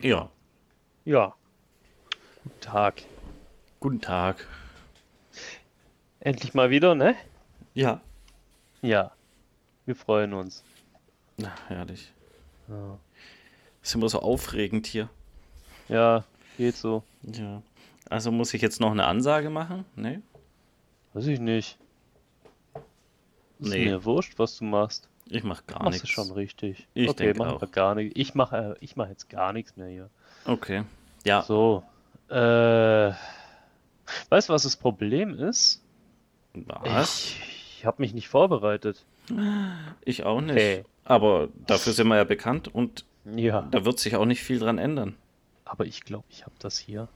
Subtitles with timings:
[0.00, 0.30] Ja.
[1.04, 1.34] Ja.
[2.44, 3.02] Guten Tag.
[3.80, 4.46] Guten Tag.
[6.20, 7.14] Endlich mal wieder, ne?
[7.74, 8.00] Ja.
[8.82, 9.12] Ja.
[9.86, 10.64] Wir freuen uns.
[11.36, 12.12] Na, herrlich.
[12.68, 12.98] Ja,
[13.82, 15.08] Ist immer so aufregend hier.
[15.88, 16.24] ja
[16.56, 17.02] geht so.
[17.22, 17.62] Ja.
[18.10, 19.84] Also muss ich jetzt noch eine Ansage machen?
[19.96, 20.20] Nee?
[21.14, 21.78] Weiß ich nicht.
[23.58, 23.86] Ist Nee.
[23.86, 25.08] mir wurscht, was du machst.
[25.30, 26.08] Ich mach gar Machst du nichts.
[26.10, 26.86] schon richtig.
[26.94, 27.70] Ich okay, denke auch.
[27.70, 28.16] gar nicht.
[28.18, 30.10] Ich mache ich mach jetzt gar nichts mehr hier.
[30.44, 30.84] Okay.
[31.24, 31.42] Ja.
[31.42, 31.82] So.
[32.28, 33.12] Äh.
[34.28, 35.82] Weißt du, was das Problem ist?
[36.54, 37.16] Was?
[37.26, 37.40] Ich,
[37.78, 39.04] ich habe mich nicht vorbereitet.
[40.04, 40.52] Ich auch nicht.
[40.56, 40.84] Okay.
[41.04, 43.62] Aber dafür sind wir ja bekannt und Ja.
[43.70, 45.14] da wird sich auch nicht viel dran ändern.
[45.64, 47.08] Aber ich glaube, ich habe das hier.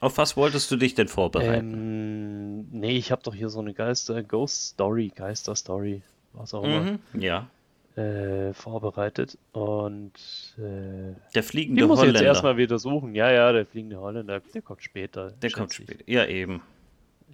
[0.00, 1.74] Auf was wolltest du dich denn vorbereiten?
[1.74, 6.64] Ähm, nee, ich habe doch hier so eine Geister, Ghost Story, Geister Story, was auch
[6.64, 6.98] immer, mhm.
[7.20, 7.48] Ja.
[7.96, 9.36] äh, vorbereitet.
[9.52, 10.12] Und
[10.58, 12.26] äh, Der fliegende muss ich jetzt Holländer.
[12.28, 13.14] erstmal wieder suchen.
[13.14, 15.32] Ja, ja, der fliegende Holländer, der kommt später.
[15.32, 15.84] Der kommt ich.
[15.86, 16.02] später.
[16.06, 16.62] Ja, eben.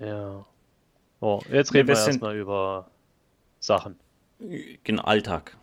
[0.00, 0.44] Ja.
[1.20, 2.90] Oh, jetzt reden wir erstmal über
[3.60, 3.96] Sachen.
[4.84, 5.56] Genau, Alltag.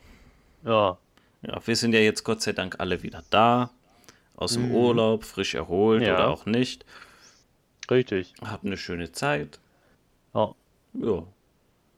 [0.66, 0.98] Ja,
[1.42, 3.70] Ja, wir sind ja jetzt Gott sei Dank alle wieder da.
[4.44, 4.76] Aus dem Mhm.
[4.76, 6.16] Urlaub, frisch erholt Ja.
[6.16, 6.86] oder auch nicht.
[7.90, 8.34] richtig.
[8.44, 9.60] Hab eine schöne Zeit.
[10.34, 10.54] Ja.
[10.94, 11.24] Ja.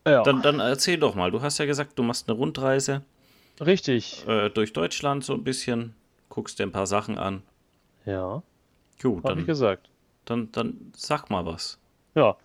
[0.07, 1.31] Ja, Dann, dann erzähl doch mal.
[1.31, 3.01] Du hast ja gesagt, du machst eine Rundreise
[3.59, 4.23] richtig.
[4.27, 5.95] äh, durch Deutschland so ein bisschen.
[6.29, 7.41] Guckst dir ein paar Sachen an.
[8.05, 8.43] Ja,
[9.01, 9.89] Gut, ich dann, gesagt.
[10.25, 11.79] dann, dann sag mal was.
[12.13, 12.35] Ja,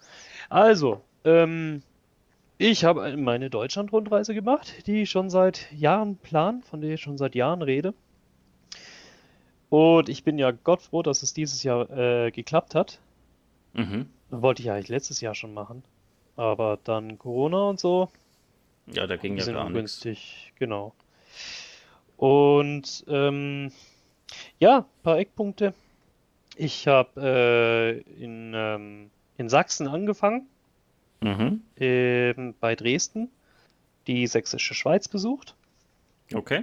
[0.48, 1.82] also, ähm,
[2.56, 7.18] ich habe meine Deutschland-Rundreise gemacht, die ich schon seit Jahren plan, von der ich schon
[7.18, 7.92] seit Jahren rede.
[9.70, 12.98] Und ich bin ja Gott froh, dass es dieses Jahr äh, geklappt hat.
[13.72, 14.08] Mhm.
[14.30, 15.82] Wollte ich eigentlich letztes Jahr schon machen.
[16.36, 18.08] Aber dann Corona und so,
[18.86, 19.66] Ja, da ging ja gar nichts.
[19.68, 20.92] ungünstig, genau.
[22.16, 23.72] Und ähm,
[24.58, 25.72] ja, paar Eckpunkte.
[26.56, 30.46] Ich habe äh, in, ähm, in Sachsen angefangen.
[31.22, 31.60] Mhm.
[31.76, 33.28] ähm, bei Dresden
[34.06, 35.54] die sächsische Schweiz besucht.
[36.32, 36.62] Okay.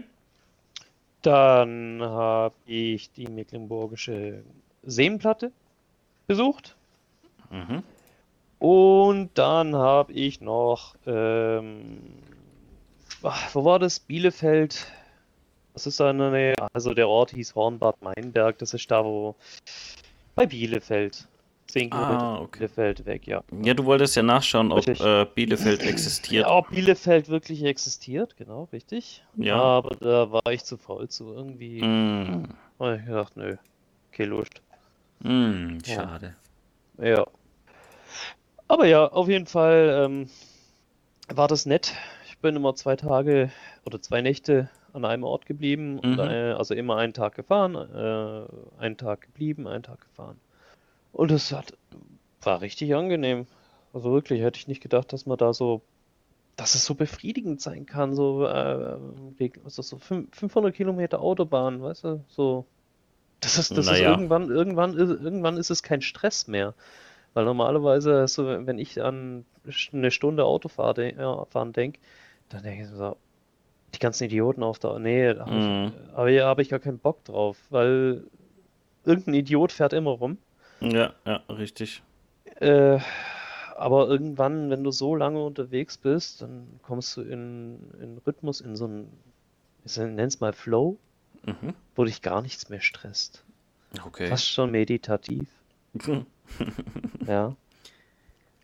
[1.21, 4.43] Dann habe ich die mecklenburgische
[4.83, 5.51] Seenplatte
[6.27, 6.75] besucht.
[7.49, 7.83] Mhm.
[8.59, 11.99] Und dann habe ich noch, ähm,
[13.23, 13.99] ach, wo war das?
[13.99, 14.91] Bielefeld.
[15.73, 16.55] Was ist da in der Nähe?
[16.73, 18.57] Also der Ort hieß Hornbad Meinberg.
[18.57, 19.35] Das ist da, wo
[20.35, 21.27] bei Bielefeld.
[21.67, 22.59] Zehn Kilometer Ah, okay.
[22.59, 23.43] Bielefeld weg, ja.
[23.61, 26.45] Ja, du wolltest ja nachschauen, ob äh, Bielefeld existiert.
[26.45, 29.23] Ja, ob Bielefeld wirklich existiert, genau, richtig.
[29.35, 29.55] Ja.
[29.57, 31.33] Aber da war ich zu faul zu.
[31.33, 32.45] Irgendwie Mm.
[32.79, 33.57] habe ich gedacht, nö,
[34.11, 34.61] okay, Lust.
[35.19, 35.95] Mm, Ja.
[35.95, 36.35] schade.
[36.99, 37.27] Ja.
[38.69, 40.29] Aber ja, auf jeden Fall ähm,
[41.33, 41.93] war das nett.
[42.27, 43.51] Ich bin immer zwei Tage
[43.85, 45.99] oder zwei Nächte an einem Ort geblieben.
[45.99, 46.19] Und, Mhm.
[46.19, 50.39] äh, also immer einen Tag gefahren, äh, einen Tag geblieben, einen Tag gefahren.
[51.17, 51.77] Und es hat,
[52.41, 53.47] war richtig angenehm.
[53.93, 55.83] Also wirklich, hätte ich nicht gedacht, dass man da so,
[56.57, 58.15] dass es so befriedigend sein kann.
[58.15, 58.97] So, äh,
[59.65, 62.67] ist das, so fün- 500 Kilometer Autobahn, weißt du, so.
[63.41, 64.01] Das ist, das ist Naja.
[64.01, 66.75] irgendwann, irgendwann, ist, irgendwann ist es kein Stress mehr.
[67.33, 69.45] Weil normalerweise, hast du, wenn ich an
[69.93, 71.99] eine Stunde Autofahren de ja, fahren denk,
[72.49, 73.17] dann denke ich so,
[73.95, 75.93] die ganzen Idioten auf der, nee, Mhm.
[75.93, 78.25] ich, aber hier habe ich gar keinen Bock drauf, weil
[79.05, 80.39] irgendein Idiot fährt immer rum.
[80.81, 82.01] Ja, ja, richtig.
[82.59, 82.99] Äh,
[83.75, 88.75] aber irgendwann, wenn du so lange unterwegs bist, dann kommst du in, in Rhythmus, in
[88.75, 89.11] so einen,
[89.85, 90.97] ich nenn's mal Flow,
[91.45, 91.73] Mhm.
[91.95, 93.43] wo dich gar nichts mehr stresst.
[94.05, 94.27] Okay.
[94.27, 95.47] Fast schon meditativ,
[97.27, 97.55] ja.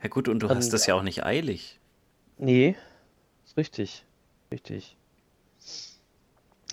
[0.02, 1.79] Ja gut, und du Dann- hast das ja auch nicht eilig.
[2.38, 2.75] Nee,
[3.46, 4.03] ist richtig.
[4.52, 4.97] Richtig.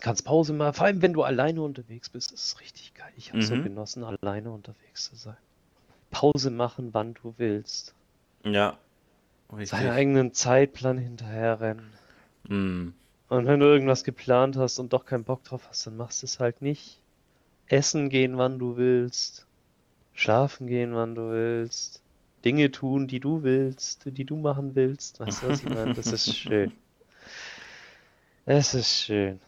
[0.00, 3.12] Kannst Pause machen, vor allem wenn du alleine unterwegs bist, ist es richtig geil.
[3.16, 3.65] Ich habe so Mhm.
[3.65, 5.37] genossen, alleine unterwegs zu sein.
[6.11, 7.94] Pause machen, wann du willst.
[8.44, 8.78] Ja.
[9.53, 9.71] Richtig.
[9.71, 11.91] Seinen eigenen Zeitplan hinterherrennen.
[12.49, 12.88] Mm.
[13.28, 16.26] Und wenn du irgendwas geplant hast und doch keinen Bock drauf hast, dann machst du
[16.26, 17.00] es halt nicht.
[17.67, 19.47] Essen gehen, wann du willst.
[20.14, 22.02] Schlafen gehen, wann du willst.
[22.44, 25.20] Dinge tun, die du willst, die du machen willst.
[25.20, 25.94] Weißt du, was ich meine?
[25.94, 26.73] Das ist schön.
[28.47, 29.41] Es ist schön.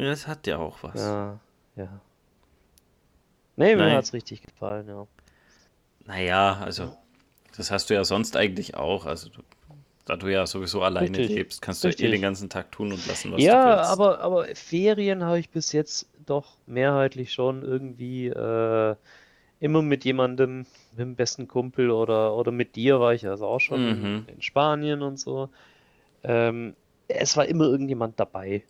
[0.00, 0.96] Ja, Das hat ja auch was.
[0.96, 1.38] Ja,
[1.76, 2.00] ja.
[3.56, 3.92] Nee, mir Nein.
[3.92, 5.06] hat's richtig gefallen, ja.
[6.04, 6.94] Naja, also,
[7.56, 9.06] das hast du ja sonst eigentlich auch.
[9.06, 9.42] Also, du,
[10.06, 11.28] da du ja sowieso alleine Richtig.
[11.28, 12.10] lebst, kannst du ja eh Richtig.
[12.10, 13.84] den ganzen Tag tun und lassen, was du Ja, willst.
[13.92, 18.96] aber, aber Ferien habe ich bis jetzt doch mehrheitlich schon irgendwie äh,
[19.60, 23.60] immer mit jemandem, mit dem besten Kumpel oder, oder mit dir war ich also auch
[23.60, 24.26] schon in, Mhm.
[24.26, 25.50] in Spanien und so.
[26.24, 26.76] Ähm,
[27.08, 28.64] es war immer irgendjemand dabei.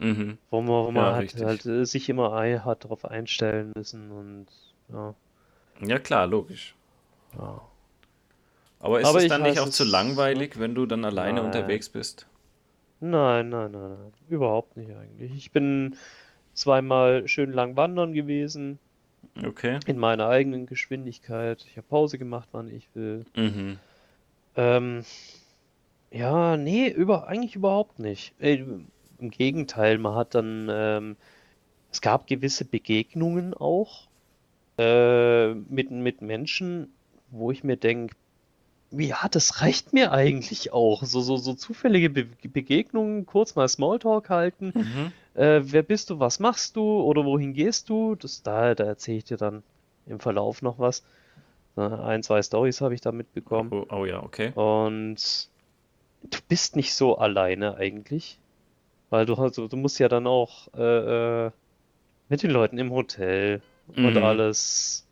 [0.00, 0.38] Mhm.
[0.50, 1.42] Wo man, wo man Ja, halt, richtig.
[1.44, 4.46] halt äh, sich immer ein, hat darauf einstellen müssen und
[4.92, 5.14] ja.
[5.80, 6.74] Ja, klar, logisch.
[7.38, 7.60] ja.
[8.80, 11.46] Aber ist Aber es dann nicht auch zu langweilig, wenn du dann alleine Nein.
[11.46, 12.26] unterwegs bist?
[13.00, 14.12] Nein, nein, nein, nein.
[14.28, 15.32] Überhaupt nicht eigentlich.
[15.36, 15.96] Ich bin
[16.54, 18.78] zweimal schön lang wandern gewesen,
[19.44, 19.78] Okay.
[19.86, 21.64] in meiner eigenen Geschwindigkeit.
[21.68, 23.24] Ich habe Pause gemacht, wann ich will.
[23.36, 23.78] Mhm.
[24.56, 25.04] Ähm,
[26.10, 28.34] ja, nee, über, eigentlich überhaupt nicht.
[28.40, 28.64] Äh,
[29.20, 31.16] Im Gegenteil, man hat dann, ähm,
[31.92, 34.08] es gab gewisse Begegnungen auch
[34.78, 36.92] äh, mit, mit Menschen,
[37.30, 38.14] wo ich mir denke,
[38.92, 41.04] ja, das reicht mir eigentlich auch.
[41.04, 44.72] So, so, so zufällige Be Begegnungen, kurz mal Smalltalk halten.
[44.74, 45.12] Mhm.
[45.40, 48.16] Äh, wer bist du, was machst du oder wohin gehst du?
[48.16, 49.62] Das, da, da erzähle ich dir dann
[50.06, 51.04] im Verlauf noch was.
[51.76, 53.70] Ein, zwei Stories habe ich da mitbekommen.
[53.72, 54.50] Oh, oh ja, okay.
[54.54, 55.48] Und
[56.24, 58.39] du bist nicht so alleine eigentlich,
[59.10, 61.50] weil du, hast- du musst ja dann auch äh, äh,
[62.28, 64.22] mit den Leuten im Hotel und Mhm.
[64.22, 65.06] alles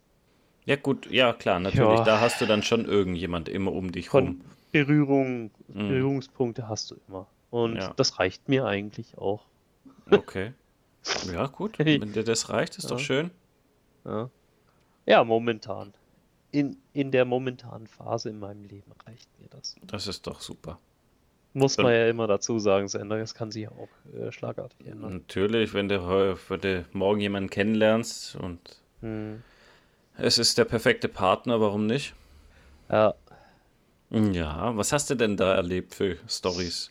[0.65, 1.99] Ja, gut, ja, klar, natürlich.
[1.99, 2.05] Ja.
[2.05, 4.41] Da hast du dann schon irgendjemand immer um dich von rum.
[4.71, 5.89] Berührung, Mhm.
[5.89, 7.27] Berührungspunkte hast du immer.
[7.51, 7.93] Und Ja.
[7.97, 9.47] das reicht mir eigentlich auch.
[10.11, 10.53] Okay.
[11.33, 11.79] Ja, gut.
[11.79, 13.05] Wenn dir das reicht, ist doch Ja.
[13.05, 13.31] schön.
[14.05, 14.31] Ja,
[15.07, 15.93] ja momentan.
[16.51, 19.75] In, in der momentanen Phase in meinem Leben reicht mir das.
[19.87, 20.79] Das ist doch super.
[21.55, 25.15] Muss man ja immer dazu sagen, es ändert, es kann sich auch äh, schlagartig ändern.
[25.15, 28.61] Natürlich, wenn du, wenn du morgen jemanden kennenlernst und
[29.01, 29.43] Hm.
[30.17, 32.15] es ist der perfekte Partner, warum nicht?
[32.91, 33.15] Ja,
[34.11, 36.91] Ja, was hast du denn da erlebt für Stories?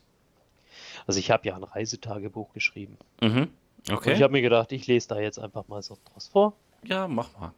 [1.06, 2.98] also ich habe ja ein Reisetagebuch geschrieben.
[3.22, 3.50] Mhm.
[3.90, 4.14] Und Okay.
[4.14, 6.54] ich habe mir gedacht, ich lese da jetzt einfach mal so draus vor.
[6.84, 7.54] Ja, mach mal.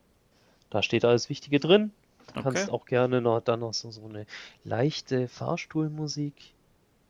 [0.70, 1.92] Da steht alles Wichtige drin.
[2.36, 2.72] Du kannst Okay.
[2.72, 4.26] auch gerne noch dann noch so, so eine
[4.64, 6.54] leichte Fahrstuhlmusik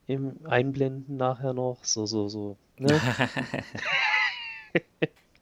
[0.10, 1.84] im einblenden nachher noch.
[1.84, 2.58] So, so, so.
[2.78, 3.00] Ne?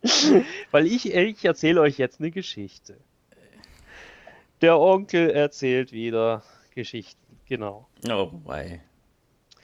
[0.72, 3.00] Weil ich, ich erzähle euch jetzt eine Geschichte.
[4.60, 6.44] Der Onkel erzählt wieder
[6.76, 7.40] Geschichten.
[7.46, 7.88] Genau.
[8.10, 8.82] Oh, wei.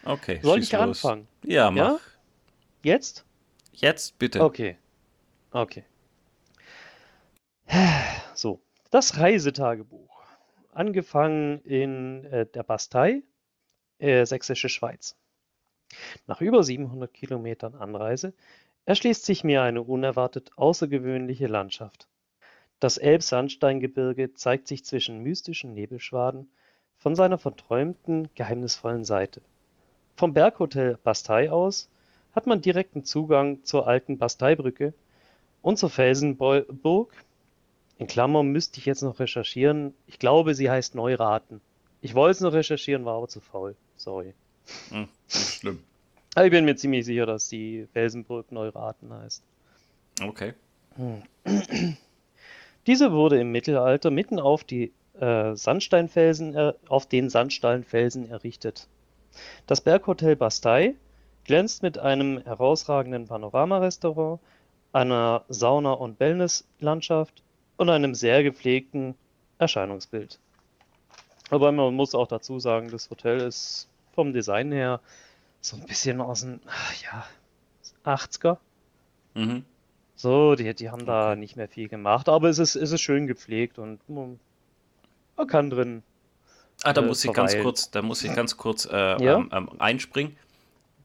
[0.06, 0.82] Okay, Soll ich los.
[0.82, 1.28] anfangen?
[1.44, 1.78] Ja, mach.
[1.78, 2.00] Ja?
[2.84, 3.26] Jetzt?
[3.74, 4.42] Jetzt bitte.
[4.42, 4.78] Okay.
[5.52, 5.84] Okay.
[8.36, 10.10] So, das Reisetagebuch.
[10.72, 13.22] Angefangen in äh, der Bastei,
[14.00, 15.16] äh, Sächsische Schweiz.
[16.28, 18.34] Nach über 700 Kilometern Anreise
[18.86, 22.07] erschließt sich mir eine unerwartet außergewöhnliche Landschaft.
[22.80, 26.50] Das Elbsandsteingebirge zeigt sich zwischen mystischen Nebelschwaden
[26.98, 29.42] von seiner verträumten, geheimnisvollen Seite.
[30.16, 31.89] Vom Berghotel Bastei aus
[32.34, 34.94] hat man direkten Zugang zur alten Basteibrücke
[35.62, 37.13] und zur Felsenburg.
[37.98, 39.94] In Klammern müsste ich jetzt noch recherchieren.
[40.07, 41.62] Ich glaube, sie heißt Neuraten.
[42.04, 43.78] Ich wollte es noch recherchieren, war aber zu faul.
[43.96, 44.34] Sorry.
[44.90, 45.84] Hm, nicht schlimm.
[46.36, 49.42] Aber ich bin mir ziemlich sicher, dass die Felsenburg Neuraten heißt.
[50.22, 50.54] Okay.
[52.88, 58.90] Diese wurde im Mittelalter mitten auf die äh, Sandsteinfelsen, äh, auf den Sandsteinfelsen errichtet.
[59.66, 60.96] Das Berghotel Bastei
[61.46, 64.42] glänzt mit einem herausragenden Panoramarestaurant,
[64.92, 67.44] einer Sauna- und Wellnesslandschaft
[67.78, 69.16] und einem sehr gepflegten
[69.58, 70.40] Erscheinungsbild.
[71.54, 75.00] Aber man muss auch dazu sagen, das Hotel ist vom Design her
[75.62, 77.26] so ein bisschen aus den ach ja,
[78.06, 78.58] 80er.
[79.36, 79.64] Mhm.
[80.16, 83.27] So, die, die haben da nicht mehr viel gemacht, aber es ist, es ist schön
[83.27, 84.39] gepflegt und man,
[85.48, 86.04] kann drin.
[86.84, 87.63] Ah, da Äh, muss ich ganz verweilen.
[87.66, 89.38] kurz, da muss ich ganz kurz äh, Ja?
[89.38, 90.36] ähm, ähm, einspringen.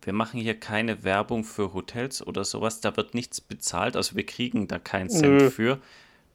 [0.03, 2.81] Wir machen hier keine Werbung für Hotels oder sowas.
[2.81, 3.97] Da wird nichts bezahlt.
[3.97, 5.51] Also wir kriegen da keinen Cent Nö.
[5.51, 5.79] für.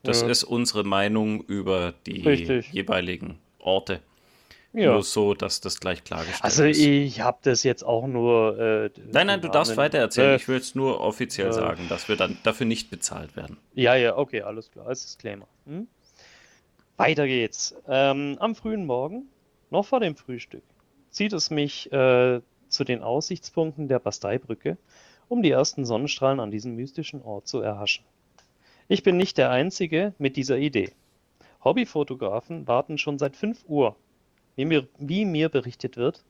[0.04, 0.30] Das Nö.
[0.30, 2.72] ist unsere Meinung über die Richtig.
[2.74, 4.02] jeweiligen Orte.
[4.76, 4.94] Ja.
[4.94, 6.80] Nur so, dass das gleich klargestellt Also ist.
[6.80, 8.58] ich habe das jetzt auch nur.
[8.60, 10.32] Äh, Nein, nein, du darfst weiter erzählen.
[10.32, 13.58] Äh, Ich will es nur offiziell äh, sagen, dass wir dann dafür nicht bezahlt werden.
[13.76, 15.48] Ja, ja, okay, alles klar, als Disclaimer.
[15.68, 15.88] Hm?
[16.98, 17.76] Weiter geht's.
[17.88, 19.28] Ähm, am frühen Morgen,
[19.70, 20.64] noch vor dem Frühstück,
[21.12, 24.78] zieht es mich äh, zu den Aussichtspunkten der Basteibrücke,
[25.28, 28.06] um die ersten Sonnenstrahlen an diesem mystischen Ort zu erhaschen.
[28.88, 30.92] Ich bin nicht der Einzige mit dieser Idee.
[31.64, 33.96] Hobbyfotografen warten schon seit 5 Uhr,
[34.56, 36.24] wie mir, wie mir berichtet wird,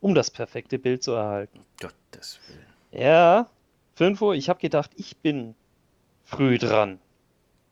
[0.00, 1.60] um das perfekte Bild zu erhalten.
[1.80, 3.02] Gottes Willen.
[3.02, 3.48] Ja,
[3.96, 4.34] 5 Uhr.
[4.34, 5.54] Ich habe gedacht, ich bin
[6.24, 6.98] früh dran.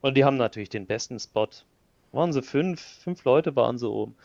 [0.01, 1.49] Und die haben natürlich den besten Spot.
[2.13, 4.17] Waren sie fünf, fünf Leute waren so oben.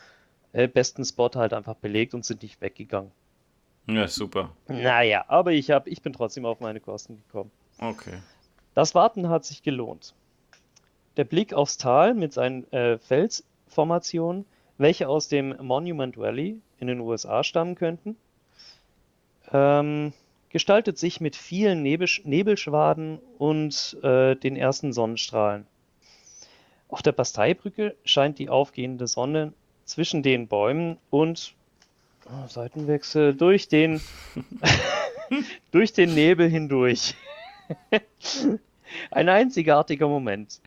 [0.52, 3.10] Äh, besten Spot halt einfach belegt und sind nicht weggegangen.
[3.86, 4.50] Ja, super.
[4.68, 7.50] Naja, aber ich hab, ich bin trotzdem auf meine Kosten gekommen.
[7.78, 8.18] Okay.
[8.74, 10.14] Das Warten hat sich gelohnt.
[11.16, 14.46] Der Blick aufs Tal mit seinen äh, Felsformationen,
[14.82, 18.16] welche aus dem Monument Valley in den USA stammen könnten,
[19.52, 20.12] ähm,
[20.50, 25.66] gestaltet sich mit vielen Nebel Nebelschwaden und äh, den ersten Sonnenstrahlen.
[26.88, 29.52] Auf der Basteibrücke scheint die aufgehende Sonne
[29.84, 31.54] zwischen den Bäumen und
[32.26, 34.00] oh, Seitenwechsel durch den
[35.72, 37.14] durch den Nebel hindurch.
[39.10, 40.60] Ein einzigartiger Moment.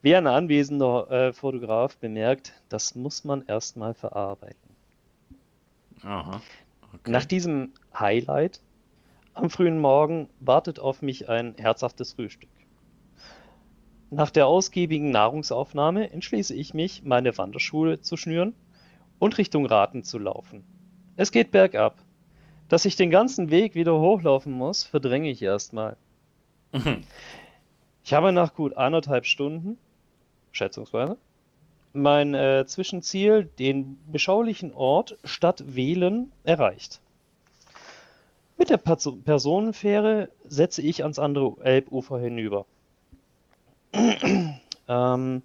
[0.00, 4.76] Wie ein anwesender äh, Fotograf bemerkt, das muss man erstmal verarbeiten.
[6.02, 6.40] Aha.
[6.94, 7.10] Okay.
[7.10, 8.60] Nach diesem Highlight
[9.34, 12.48] am frühen Morgen wartet auf mich ein herzhaftes Frühstück.
[14.10, 18.54] Nach der ausgiebigen Nahrungsaufnahme entschließe ich mich, meine Wanderschuhe zu schnüren
[19.18, 20.64] und Richtung Raten zu laufen.
[21.16, 21.98] Es geht bergab.
[22.68, 25.96] Dass ich den ganzen Weg wieder hochlaufen muss, verdränge ich erstmal.
[26.72, 27.02] Mhm.
[28.04, 29.76] Ich habe nach gut anderthalb Stunden,
[30.58, 31.16] schätzungsweise,
[31.94, 37.00] mein äh, Zwischenziel, den beschaulichen Ort Stadt Wählen, erreicht.
[38.58, 42.66] Mit der Perso Personenfähre setze ich ans andere Elbufer hinüber.
[44.88, 45.42] ähm,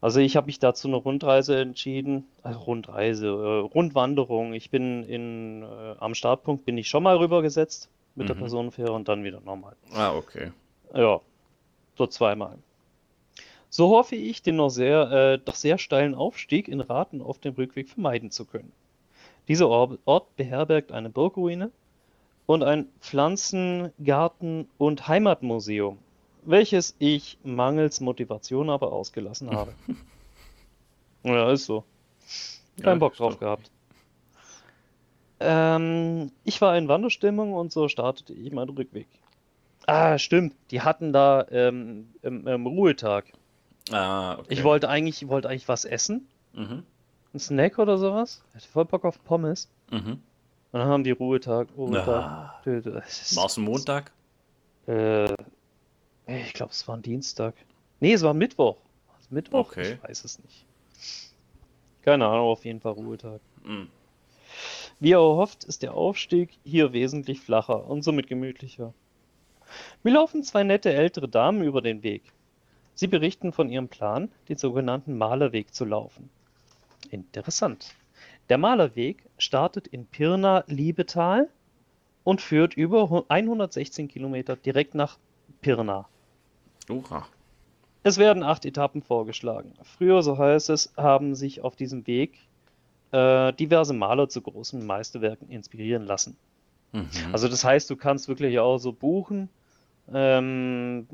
[0.00, 4.52] also ich habe mich dazu eine Rundreise entschieden, also Rundreise, äh, Rundwanderung.
[4.52, 8.40] Ich bin in, äh, am Startpunkt bin ich schon mal rübergesetzt mit der Mhm.
[8.40, 9.76] Personenfähre und dann wieder nochmal.
[9.94, 10.52] Ah, okay.
[10.92, 11.20] Ja,
[11.96, 12.58] so zweimal.
[13.76, 17.54] So hoffe ich, den noch sehr, äh, doch sehr steilen Aufstieg in Raten auf dem
[17.54, 18.72] Rückweg vermeiden zu können.
[19.48, 21.72] Dieser Or Ort beherbergt eine Burgruine
[22.46, 25.98] und ein Pflanzen-, Garten- und Heimatmuseum,
[26.42, 29.76] welches ich mangels Motivation aber ausgelassen habe.
[31.24, 31.84] ja, ist so.
[32.82, 33.40] Kein Ja, Bock drauf so.
[33.40, 33.72] gehabt.
[35.40, 39.08] Ähm, ich war in Wanderstimmung und so startete ich meinen Rückweg.
[39.86, 40.54] Ah, stimmt.
[40.70, 43.32] Die hatten da ähm, ähm, ähm, Ruhetag.
[43.90, 44.46] Ah, okay.
[44.48, 46.26] Ich wollte eigentlich, ich wollte eigentlich was essen.
[46.52, 46.84] Mhm.
[47.32, 48.42] Ein Snack oder sowas.
[48.50, 49.68] Ich hatte voll Bock auf Pommes.
[49.90, 50.22] Mhm.
[50.72, 51.68] Und dann haben die Ruhetag.
[51.76, 52.08] Ruhetag.
[52.08, 52.60] Ah.
[52.64, 54.12] Dö, dö, es War ein Montag?
[54.86, 55.32] Äh,
[56.26, 57.54] ich glaube, es war ein Dienstag.
[58.00, 58.76] Nee, es war Mittwoch.
[59.16, 59.70] Was, Mittwoch?
[59.70, 59.94] Okay.
[59.94, 60.64] Ich weiß es nicht.
[62.02, 63.40] Keine Ahnung, auf jeden Fall Ruhetag.
[63.64, 63.88] Mhm.
[65.00, 68.94] Wie erhofft, ist der Aufstieg hier wesentlich flacher und somit gemütlicher.
[70.02, 72.22] Mir laufen zwei nette ältere Damen über den Weg.
[72.94, 76.30] Sie berichten von ihrem Plan, den sogenannten Malerweg zu laufen.
[77.10, 77.94] Interessant.
[78.48, 81.48] Der Malerweg startet in Pirna-Liebetal
[82.24, 85.18] und führt über 116 Kilometer direkt nach
[85.60, 86.06] Pirna.
[86.88, 87.26] Uha.
[88.02, 89.72] Es werden acht Etappen vorgeschlagen.
[89.82, 92.38] Früher, so heißt es, haben sich auf diesem Weg
[93.12, 96.36] äh, diverse Maler zu großen Meisterwerken inspirieren lassen.
[96.92, 97.08] Mhm.
[97.32, 99.48] Also das heißt, du kannst wirklich auch so buchen.
[100.12, 101.06] Ähm,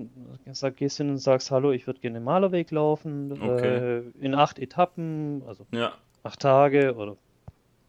[0.52, 3.32] sag, gehst hin und sagst, hallo, ich würde gerne den Malerweg laufen.
[3.32, 3.76] Okay.
[3.76, 5.92] Äh, in acht Etappen, also ja.
[6.22, 7.16] acht Tage oder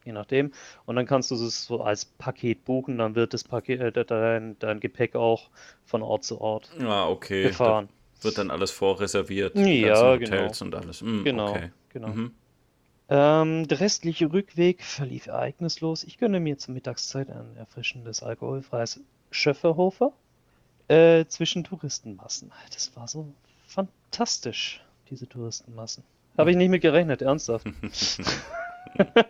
[0.05, 0.51] je nachdem.
[0.85, 2.97] Und dann kannst du es so als Paket buchen.
[2.97, 5.49] Dann wird das Paket, äh, dein, dein Gepäck auch
[5.85, 7.43] von Ort zu Ort Ah, okay.
[7.47, 7.89] gefahren.
[8.19, 9.55] Da wird dann alles vorreserviert.
[9.55, 10.35] Ja, genau.
[10.37, 11.01] Hotels und alles.
[11.01, 11.71] Mhm, Genau, Okay.
[11.89, 12.07] genau.
[12.09, 12.31] Mhm.
[13.09, 16.03] Ähm, der restliche Rückweg verlief ereignislos.
[16.03, 20.13] Ich gönne mir zur Mittagszeit ein erfrischendes alkoholfreies Schöfferhofer
[20.91, 22.51] äh, zwischen Touristenmassen.
[22.73, 23.33] Das war so
[23.67, 26.03] fantastisch, diese Touristenmassen.
[26.37, 27.65] Habe ich nicht mit gerechnet, ernsthaft.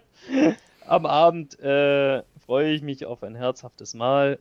[0.85, 4.39] Am Abend äh, freue ich mich auf ein herzhaftes Mahl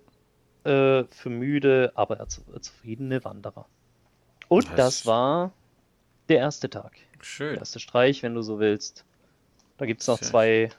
[0.64, 3.66] äh, für müde, aber zufriedene Wanderer.
[4.48, 5.52] Und Das- das war
[6.28, 6.92] der erste Tag.
[7.20, 7.50] Schön.
[7.50, 9.04] Der erste Streich, wenn du so willst.
[9.76, 10.70] Da gibt es noch zwei,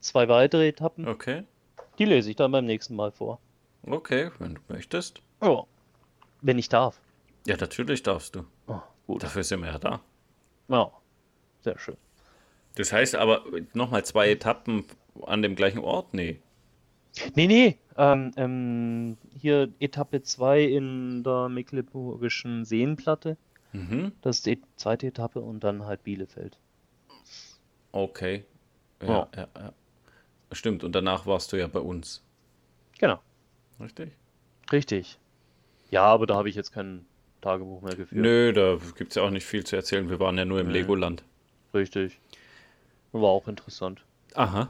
[0.00, 1.06] zwei weitere Etappen.
[1.08, 1.44] Okay.
[1.98, 3.38] Die lese ich dann beim nächsten Mal vor.
[3.86, 5.20] Okay, wenn du möchtest.
[5.42, 5.64] Ja.
[6.42, 7.00] Wenn ich darf.
[7.46, 8.44] Ja, natürlich darfst du.
[8.66, 9.22] Oh, gut.
[9.22, 10.00] Dafür sind wir ja da.
[10.68, 10.90] Ja.
[11.60, 11.96] Sehr schön.
[12.76, 13.44] Das heißt aber
[13.74, 14.84] nochmal zwei Etappen
[15.26, 16.14] an dem gleichen Ort?
[16.14, 16.40] Nee.
[17.34, 17.78] Nee, nee.
[17.96, 23.36] Ähm, ähm, hier Etappe 2 in der Mecklenburgischen Seenplatte.
[23.72, 24.12] Mhm.
[24.22, 26.58] Das ist die zweite Etappe und dann halt Bielefeld.
[27.92, 28.44] Okay.
[29.02, 29.28] Ja, Ja.
[29.36, 29.72] ja, ja.
[30.52, 32.22] Stimmt, und danach warst du ja bei uns.
[32.98, 33.20] Genau.
[33.80, 34.12] Richtig?
[34.72, 35.18] Richtig.
[35.90, 37.04] Ja, aber da habe ich jetzt kein
[37.40, 38.22] Tagebuch mehr geführt.
[38.22, 40.08] Nö, da gibt es ja auch nicht viel zu erzählen.
[40.08, 40.74] Wir waren ja nur im Nee.
[40.74, 41.24] Legoland.
[41.74, 42.18] Richtig.
[43.12, 44.04] War auch interessant.
[44.34, 44.68] Aha.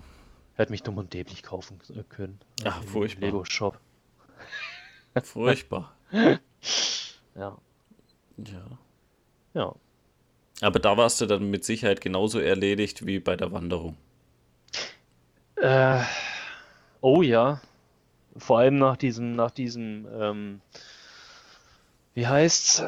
[0.54, 2.38] Hätte mich dumm und dämlich kaufen äh, können.
[2.64, 3.26] Ach, furchtbar.
[3.26, 3.78] Lego-Shop.
[5.22, 5.94] Furchtbar.
[7.34, 7.58] Ja.
[8.36, 8.66] Ja.
[9.54, 9.74] Ja.
[10.62, 13.96] Aber da warst du dann mit Sicherheit genauso erledigt wie bei der Wanderung.
[15.56, 16.00] Äh,
[17.00, 17.60] oh ja.
[18.36, 20.60] Vor allem nach diesem, nach diesem, ähm,
[22.14, 22.82] wie heißt's,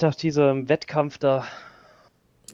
[0.00, 1.46] nach diesem Wettkampf da.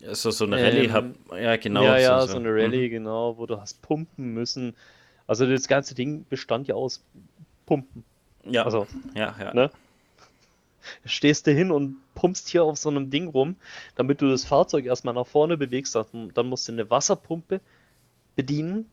[0.00, 0.90] Ist das so eine Ähm, Rallye?
[0.92, 1.82] Hab, ja, genau.
[1.84, 4.74] ja, ja, so- so eine Rallye, genau, wo du hast pumpen müssen.
[5.26, 7.02] Also das ganze Ding bestand ja aus
[7.66, 8.04] Pumpen.
[8.44, 9.54] Ja, Also, ja, ja.
[9.54, 9.70] ne?
[11.06, 13.56] Stehst du hin und pumpst hier auf so einem Ding rum,
[13.94, 15.94] damit du das Fahrzeug erstmal nach vorne bewegst.
[15.96, 17.62] Dann musst du eine Wasserpumpe
[18.36, 18.90] bedienen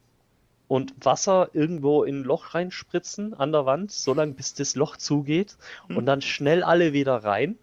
[0.71, 5.57] und Wasser irgendwo in ein Loch reinspritzen an der Wand, solange bis das Loch zugeht
[5.89, 7.57] und dann schnell alle wieder rein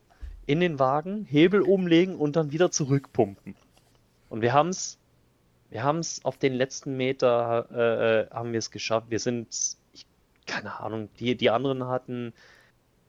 [0.45, 3.57] in den Wagen, Hebel umlegen und dann wieder zurückpumpen.
[4.29, 4.99] Und wir haben es,
[5.71, 9.07] wir haben es auf den letzten Meter äh, äh, haben wir es geschafft.
[9.09, 9.49] Wir sind,
[9.95, 10.05] ich,
[10.45, 12.35] keine Ahnung, die, die anderen hatten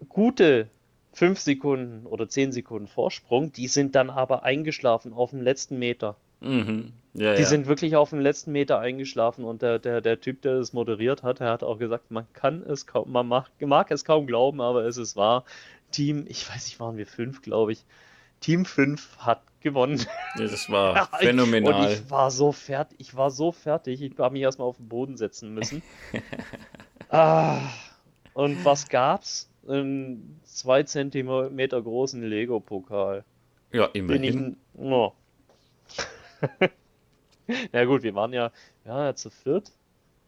[0.08, 0.70] gute
[1.12, 3.52] fünf Sekunden oder zehn Sekunden Vorsprung.
[3.52, 6.16] Die sind dann aber eingeschlafen auf dem letzten Meter.
[6.42, 6.94] Mhm.
[7.14, 7.48] Ja, Die ja.
[7.48, 11.24] sind wirklich auf dem letzten Meter eingeschlafen und der, der, der Typ, der es moderiert
[11.24, 14.62] hat, der hat auch gesagt, man kann es kaum, man mag, mag es kaum glauben,
[14.62, 15.44] aber es ist wahr.
[15.92, 17.84] Team, ich weiß nicht, waren wir fünf, glaube ich.
[18.42, 20.06] Team 5 hat gewonnen.
[20.38, 21.74] Ja, das war Ja, phänomenal.
[21.74, 24.88] Und ich war so fertig, ich war so fertig, ich habe mich erstmal auf den
[24.88, 25.82] Boden setzen müssen.
[27.10, 27.60] ah,
[28.34, 29.50] und was gab's?
[29.68, 33.24] Einen zwei Zentimeter großen Lego-Pokal.
[33.72, 34.58] ja, Bin ich, immerhin.
[36.42, 36.66] Oh.
[37.74, 38.52] Ja gut, wir waren ja,
[38.86, 39.72] ja, zu viert.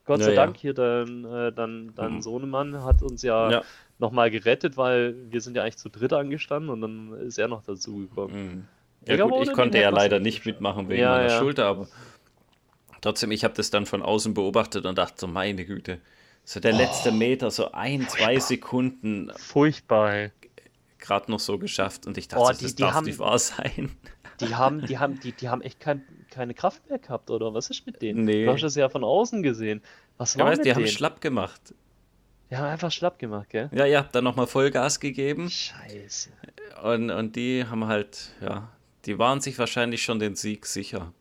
[0.06, 0.34] Gott Ja, sei.
[0.36, 2.22] Dank hier dein, äh, dein, dein Mhm.
[2.24, 3.62] Sohnemann hat uns ja, Ja.
[4.00, 7.62] nochmal gerettet, weil wir sind ja eigentlich zu dritt angestanden und dann ist er noch
[7.64, 8.36] dazugekommen.
[8.46, 8.68] Mhm.
[9.08, 11.30] Ja Digga, gut, ich konnte ja leider nicht mitmachen wegen meiner.
[11.38, 11.88] Schulter, aber
[13.02, 16.00] trotzdem, ich habe das dann von außen beobachtet und dachte so, meine Güte,
[16.44, 20.32] so der letzte Meter, so ein, zwei Sekunden Furchtbar.
[20.98, 23.38] gerade noch so geschafft und ich dachte, Oh, die- das die darf haben- nicht wahr
[23.38, 23.92] sein.
[24.42, 27.70] Die haben, die haben, die, die haben echt kein, keine Kraft mehr gehabt, oder was
[27.70, 28.26] ist mit denen?
[28.26, 28.46] Nee.
[28.46, 29.82] Du hast es ja von außen gesehen.
[30.18, 30.92] Was Ja, war weißt, mit die haben denen?
[30.92, 31.74] schlapp gemacht.
[32.50, 33.70] Die haben einfach schlapp gemacht, gell?
[33.74, 36.30] Ja, ja, dann nochmal Vollgas gegeben Scheiße.
[36.84, 38.68] und, und die haben halt, ja,
[39.06, 41.14] die waren sich wahrscheinlich schon den Sieg sicher.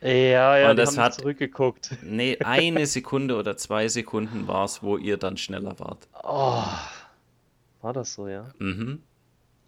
[0.00, 1.90] Ja, ja, Und das haben hat- zurückgeguckt.
[2.02, 6.08] Nee, eine Sekunde oder zwei Sekunden war es, wo ihr dann schneller wart.
[6.22, 6.62] Oh.
[7.82, 8.50] War das so, ja?
[8.58, 9.02] Mhm.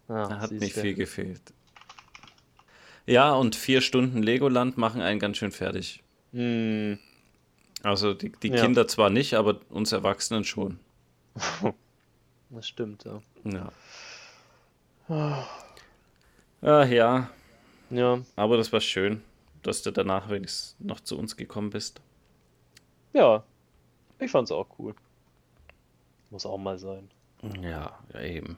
[0.07, 1.41] Ah, Da hat nicht viel gefehlt.
[3.09, 6.03] Ja, und vier Stunden Legoland machen einen ganz schön fertig.
[6.31, 6.99] Hm.
[7.81, 8.61] Also die, die Ja.
[8.61, 10.79] Kinder zwar nicht, aber uns Erwachsenen schon.
[12.51, 13.21] Das stimmt, ja.
[13.43, 13.71] Ja.
[16.61, 17.29] Ach ja,
[17.91, 19.21] Ja, aber das war schön,
[19.61, 22.01] dass du danach wenigstens noch zu uns gekommen bist.
[23.13, 23.43] ja.
[24.17, 24.95] Ich fand's auch cool.
[26.31, 27.09] Muss auch mal sein.
[27.61, 28.57] Ja, ja eben.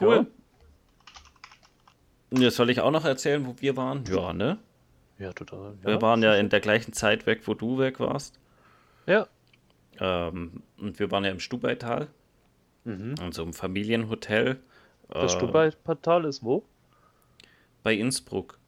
[0.00, 0.26] Ja.
[2.32, 4.04] Jetzt soll ich auch noch erzählen, wo wir waren?
[4.06, 4.58] Ja, ne?
[5.18, 5.74] Ja, total.
[5.82, 8.38] Wir waren ja in der gleichen Zeit weg, wo du weg warst.
[9.06, 9.26] Ja.
[10.00, 12.08] Ähm, und wir waren ja im Stubaital,
[12.84, 13.14] Mhm.
[13.20, 14.58] in so einem Familienhotel.
[15.08, 16.64] Das äh, Stubai-Portal ist wo?
[17.82, 18.58] Bei Innsbruck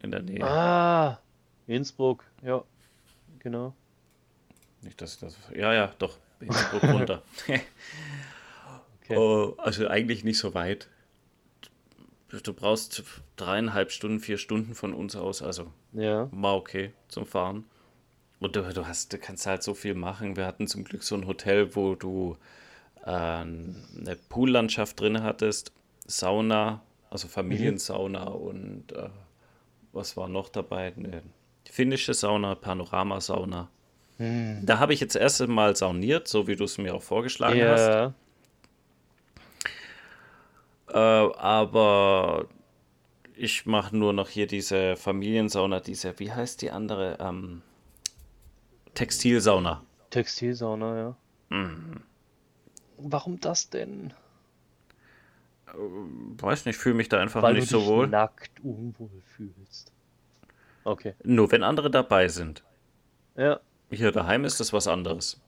[0.00, 0.44] in der Nähe.
[0.44, 1.18] Ah,
[1.66, 2.24] Innsbruck.
[2.42, 2.62] Ja,
[3.40, 3.74] genau.
[4.82, 5.36] Nicht, dass ich das.
[5.54, 6.16] Ja, ja, doch.
[6.40, 7.22] Innsbruck runter.
[9.04, 9.16] Okay.
[9.16, 10.88] Oh, also eigentlich nicht so weit.
[12.42, 13.02] Du- brauchst
[13.36, 15.42] dreieinhalb Stunden, vier Stunden von uns aus.
[15.42, 16.28] Also Ja.
[16.32, 17.64] war okay zum Fahren.
[18.40, 20.36] Und du, du hast, du kannst halt so viel machen.
[20.36, 22.36] Wir hatten zum Glück so ein Hotel, wo du
[23.04, 25.72] äh, eine Poollandschaft drin hattest,
[26.06, 29.08] Sauna, also Familiensauna und äh,
[29.92, 30.92] was war noch dabei?
[30.96, 31.22] Eine
[31.70, 33.68] finnische Sauna, Panoramasauna.
[34.16, 34.60] Hm.
[34.64, 38.12] Da habe ich jetzt erst Mal sauniert, so wie du es mir auch vorgeschlagen hast.
[40.92, 42.46] Äh, aber
[43.34, 47.16] ich mache nur noch hier diese Familiensauna, diese, wie heißt die andere?
[47.20, 47.62] Ähm,
[48.94, 49.82] Textilsauna.
[50.10, 51.16] Textilsauna, ja.
[51.48, 52.00] Mhm.
[52.98, 54.12] Warum das denn?
[55.74, 58.06] Weiß nicht, fühle mich da einfach Weil nicht du so dich wohl.
[58.08, 59.90] nackt unwohl fühlst.
[60.84, 61.14] Okay.
[61.24, 62.62] Nur wenn andere dabei sind.
[63.36, 63.60] Ja.
[63.90, 65.40] Hier daheim ist das was anderes.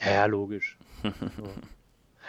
[0.00, 0.78] Ja, ja, logisch.
[1.04, 1.12] Ja.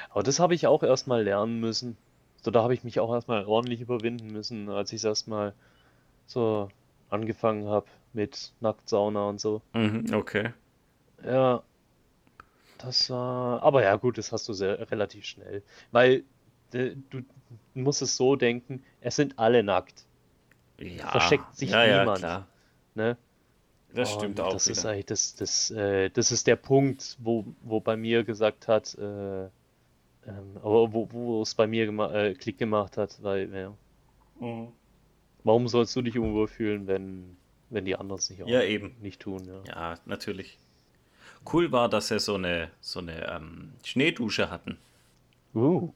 [0.10, 1.96] Aber das habe ich auch erstmal lernen müssen.
[2.42, 5.54] So, da habe ich mich auch erstmal ordentlich überwinden müssen, als ich es erstmal
[6.26, 6.70] so
[7.10, 9.62] angefangen habe mit Nacktsauna und so.
[9.74, 10.52] Mhm, okay.
[11.24, 11.62] Ja,
[12.80, 13.62] das war.
[13.62, 15.62] Aber ja, gut, das hast du sehr relativ schnell.
[15.92, 16.24] Weil
[16.74, 17.22] äh, du
[17.76, 20.06] musst es so denken, es sind alle nackt.
[20.80, 22.20] Ja, Versteckt sich ja, ja, niemand.
[22.20, 22.48] klar.
[22.96, 23.18] Ne?
[23.94, 24.94] Das Und stimmt auch das ist wieder.
[24.94, 29.48] eigentlich das, das, äh, das ist der Punkt, wo, wo bei mir gesagt hat, äh,
[30.28, 33.74] ähm, aber wo, wo es bei mir gema äh, Klick gemacht hat, weil, ja,
[34.40, 34.70] Mhm.
[35.44, 37.38] warum sollst du dich unwohl fühlen, wenn,
[37.70, 38.96] wenn die anderen es nicht Ja, eben.
[39.02, 39.62] nicht tun, ja.
[39.68, 40.58] Ja, natürlich.
[41.52, 44.78] Cool war, dass sie so eine, so eine ähm, Schneedusche hatten.
[45.56, 45.92] Uh,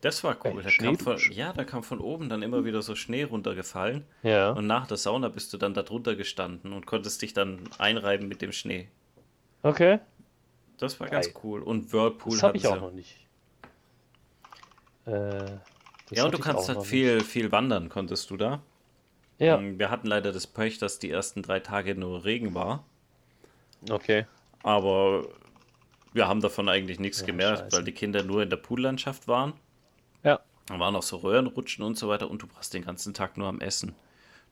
[0.00, 0.62] Das war cool.
[0.62, 4.04] Da kam von, ja, da kam von oben dann immer wieder so Schnee runtergefallen.
[4.22, 4.50] ja.
[4.52, 8.28] Und nach der Sauna bist du dann da drunter gestanden und konntest dich dann einreiben
[8.28, 8.88] mit dem Schnee.
[9.62, 9.98] Okay.
[10.78, 11.22] Das war Geil.
[11.22, 11.62] ganz cool.
[11.62, 13.16] Und Whirlpool Das habe ich auch noch nicht.
[15.06, 15.58] Äh,
[16.10, 18.50] Ja, und du kannst halt viel, viel wandern, konntest du da.
[18.50, 18.62] nicht.
[19.38, 22.84] Ja, Ähm, Wir hatten leider das Pech, dass die ersten drei Tage nur Regen war.
[23.90, 24.26] okay.
[24.62, 25.26] Aber
[26.14, 27.76] wir haben davon eigentlich nichts Ja, gemerkt, scheiße.
[27.76, 29.52] weil die Kinder nur in der Poollandschaft waren.
[30.22, 30.40] Ja.
[30.66, 33.48] Da waren auch so Röhrenrutschen und so weiter und du warst den ganzen Tag nur
[33.48, 33.94] am Essen.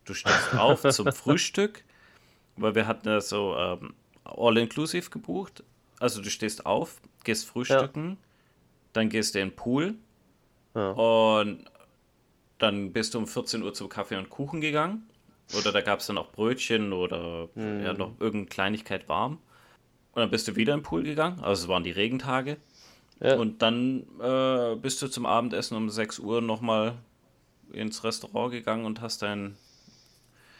[0.05, 1.83] Du stehst auf zum Frühstück,
[2.57, 3.93] weil wir hatten ja so ähm,
[4.25, 5.63] All-Inclusive gebucht.
[5.99, 8.17] Also du stehst auf, gehst frühstücken,
[8.91, 9.95] dann gehst du in den Pool
[10.75, 10.91] Ja.
[10.91, 11.65] und
[12.57, 15.07] dann bist du um 14 Uhr zum Kaffee und Kuchen gegangen.
[15.57, 19.33] Oder da gab es dann auch Brötchen oder ja, noch irgendeine Kleinigkeit warm.
[20.13, 21.39] Und dann bist du wieder im Pool gegangen.
[21.43, 22.57] Also es waren die Regentage.
[23.19, 23.35] Ja.
[23.35, 26.95] Und dann äh, bist du zum Abendessen um 6 Uhr nochmal
[27.71, 29.57] ins Restaurant gegangen und hast dein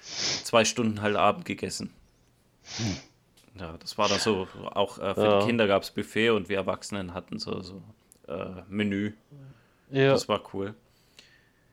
[0.02, 1.93] zwei Stunden halt Abend gegessen.
[3.60, 5.39] Ja, das war dann so, auch äh, für Ja.
[5.39, 7.82] die Kinder gab es Buffet und wir Erwachsenen hatten so, so
[8.28, 9.13] äh, Menü.
[9.91, 10.12] Ja.
[10.12, 10.74] Das war cool.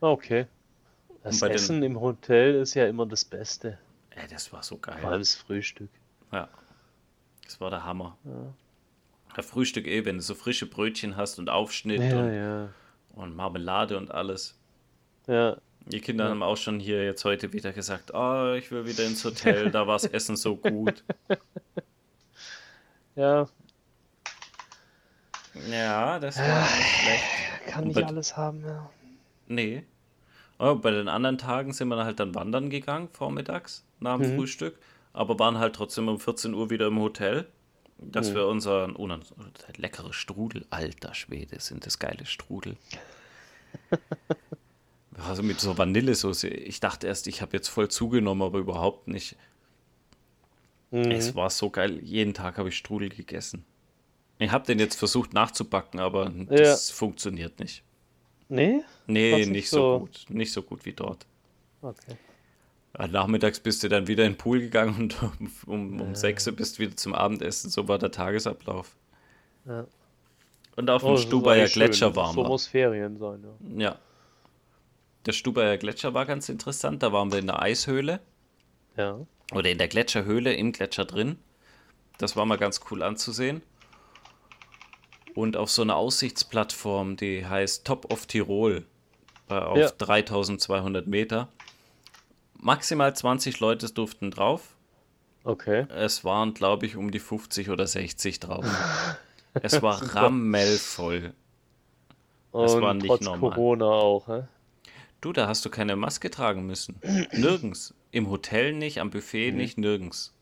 [0.01, 0.47] Okay.
[1.23, 3.79] Das bei den- Essen im Hotel ist ja immer das Beste.
[4.11, 5.19] Ey, das war so Vor allem geil.
[5.19, 5.91] das Frühstück.
[6.33, 6.49] Ja,
[7.45, 8.17] das war der Hammer.
[9.37, 12.69] Der Frühstück eh, wenn du so frische Brötchen hast und Aufschnitt Ja, und, ja.
[13.15, 14.59] und Marmelade und alles.
[15.27, 19.05] Ja, Die Kinder haben auch schon hier jetzt heute wieder gesagt, oh, ich will wieder
[19.05, 21.05] ins Hotel, da war das Essen so gut.
[23.15, 23.47] ja.
[25.69, 27.25] Ja, das war nicht schlecht.
[27.67, 28.91] Kann nicht alles haben, ja.
[29.47, 29.85] Nee.
[30.59, 34.37] Aber bei den anderen Tagen sind wir halt dann wandern gegangen, vormittags, nach dem Mhm.
[34.37, 34.79] Frühstück.
[35.13, 37.47] Aber waren halt trotzdem um 14 Uhr wieder im Hotel,
[37.99, 38.35] dass Mhm.
[38.35, 39.25] wir unseren, oh, unser
[39.77, 42.77] leckere Strudel, alter Schwede, sind das geile Strudel.
[45.29, 46.49] Also mit so Vanillesoße.
[46.49, 49.37] Ich dachte erst, ich habe jetzt voll zugenommen, aber überhaupt nicht.
[50.91, 51.11] Mhm.
[51.11, 51.99] Es war so geil.
[52.03, 53.65] Jeden Tag habe ich Strudel gegessen.
[54.41, 57.85] Ich habe den jetzt versucht nachzubacken, aber das funktioniert nicht.
[58.49, 58.83] Nee?
[59.07, 60.25] Nee, nicht, nicht so so- gut.
[60.29, 61.27] Nicht so gut wie dort.
[61.83, 62.17] Okay.
[62.99, 65.23] Ja, Nachmittags bist du dann wieder in den Pool gegangen und
[65.67, 67.71] um, um, um 6 Uhr bist du wieder zum Abendessen.
[67.71, 68.97] So war der Tagesablauf.
[69.67, 69.87] Ja.
[70.77, 71.69] Und auf Oh, dem Stubaier.
[71.69, 72.49] Gletscher warm So war.
[72.49, 73.45] muss Ferien sein,
[73.77, 73.83] ja.
[73.91, 73.99] Ja.
[75.27, 77.03] Der Stubaier Gletscher war ganz interessant.
[77.03, 78.21] Da waren wir in der Eishöhle
[78.97, 79.19] Ja.
[79.53, 81.37] oder in der Gletscherhöhle im Gletscher drin.
[82.19, 83.63] Das war mal ganz cool anzusehen.
[85.35, 88.85] Und auf so einer Aussichtsplattform, die heißt Top of Tirol,
[89.49, 89.91] äh, auf Ja.
[89.91, 91.49] 3200 Meter.
[92.55, 94.75] Maximal 20 Leute durften drauf.
[95.45, 95.87] Okay.
[95.89, 98.65] Es waren, glaube ich, um die 50 oder 60 drauf.
[99.55, 101.33] es war rammelvoll.
[102.53, 103.51] Das war nicht trotz normal.
[103.53, 104.43] Corona auch, hä?
[105.21, 107.01] Du, da hast du keine Maske tragen müssen.
[107.33, 107.95] Nirgends.
[108.11, 110.35] Im Hotel nicht, am Buffet nicht, nirgends.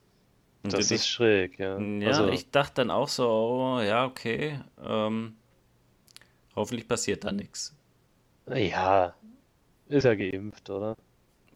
[0.63, 1.79] Und Das ist schräg, ja.
[1.79, 4.61] ja, also, ich dachte dann auch so, oh, ja, okay.
[4.85, 5.37] Ähm,
[6.57, 7.77] hoffentlich passiert da nichts.
[8.53, 9.15] ja,
[9.89, 10.97] ist ja geimpft, oder?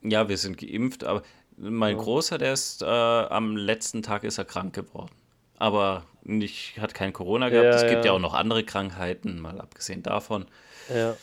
[0.03, 1.23] Ja, wir sind geimpft, aber
[1.57, 2.03] mein Ja.
[2.03, 5.15] Großer, der ist äh, am letzten Tag ist er krank geworden.
[5.59, 7.67] Aber nicht, hat kein Corona gehabt.
[7.67, 8.13] Ja, es gibt ja.
[8.13, 8.13] ja.
[8.13, 10.47] auch noch andere Krankheiten, mal abgesehen davon.
[10.89, 11.17] Ja.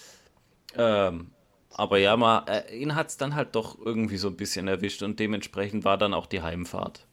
[0.76, 1.32] Ähm,
[1.72, 5.04] aber ja, mal, äh, ihn hat es dann halt doch irgendwie so ein bisschen erwischt
[5.04, 7.08] und dementsprechend war dann auch die Heimfahrt.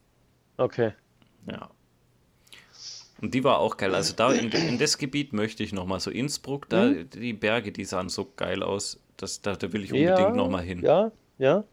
[0.56, 0.92] Okay.
[1.50, 1.70] Ja.
[3.20, 3.94] Und die war auch geil.
[3.94, 7.10] Also da in, in das Gebiet möchte ich nochmal, so Innsbruck, da Mhm.
[7.10, 9.00] die Berge, die sahen so geil aus.
[9.16, 10.82] Das, da, da will ich Ja, unbedingt nochmal hin.
[10.82, 11.64] Ja, ja.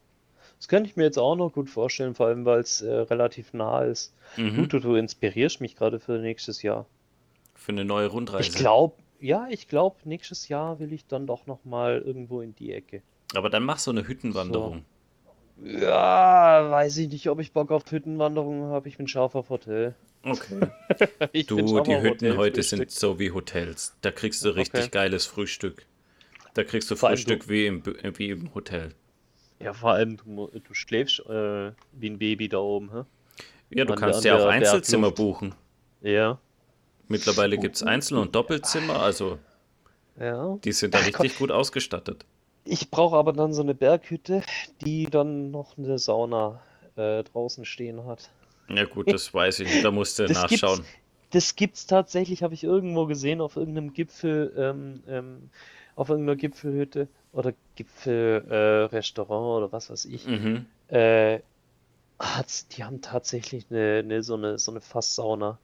[0.57, 3.51] Das könnte ich mir jetzt auch noch gut vorstellen, vor allem weil es äh, relativ
[3.53, 4.13] nah ist.
[4.37, 4.55] Mhm.
[4.55, 6.85] Du, du, du inspirierst mich gerade für nächstes Jahr.
[7.53, 8.49] Für eine neue Rundreise.
[8.49, 12.55] Ich glaube, ja, ich glaube, nächstes Jahr will ich dann doch noch mal irgendwo in
[12.55, 13.01] die Ecke.
[13.35, 14.85] Aber dann mach so eine Hüttenwanderung.
[15.61, 18.89] Ja, weiß ich nicht, ob ich Bock auf Hüttenwanderungen habe.
[18.89, 19.95] Ich bin scharf auf Hotel.
[20.23, 20.59] Okay.
[21.47, 22.63] Du, die Hütten heute Hotelfrühstück.
[22.63, 23.95] sind so wie Hotels.
[24.01, 24.89] Da kriegst du richtig Okay.
[24.91, 25.85] geiles Frühstück.
[26.53, 27.83] Da kriegst du Vor Frühstück wie im,
[28.17, 28.93] wie im Hotel.
[29.59, 33.03] Ja, vor allem, du, du schläfst äh, wie ein Baby da oben, hä?
[33.69, 35.55] Ja, du An kannst an ja auch der Einzelzimmer buchen.
[36.01, 36.39] Ja.
[37.07, 39.39] Mittlerweile gibt es Einzel- und Doppelzimmer, also
[40.19, 40.57] Ja.
[40.63, 42.25] die sind da Ach, richtig gut ausgestattet.
[42.65, 44.43] Ich brauche aber dann so eine Berghütte,
[44.81, 46.61] die dann noch eine Sauna
[46.97, 48.31] äh, draußen stehen hat.
[48.69, 50.45] Ja gut, das weiß ich nicht, da musst du Das nachschauen.
[50.45, 50.83] gibt's,
[51.31, 55.49] das gibt's tatsächlich, habe ich irgendwo gesehen, auf irgendeinem Gipfel, ähm, ähm,
[55.95, 60.29] auf irgendeiner Gipfelhütte oder Gipfelrestaurant äh, oder was weiß ich.
[60.29, 60.65] Mhm.
[60.87, 61.41] Äh,
[62.19, 65.59] hat's, die haben tatsächlich eine, eine, so eine, so eine Fasssauna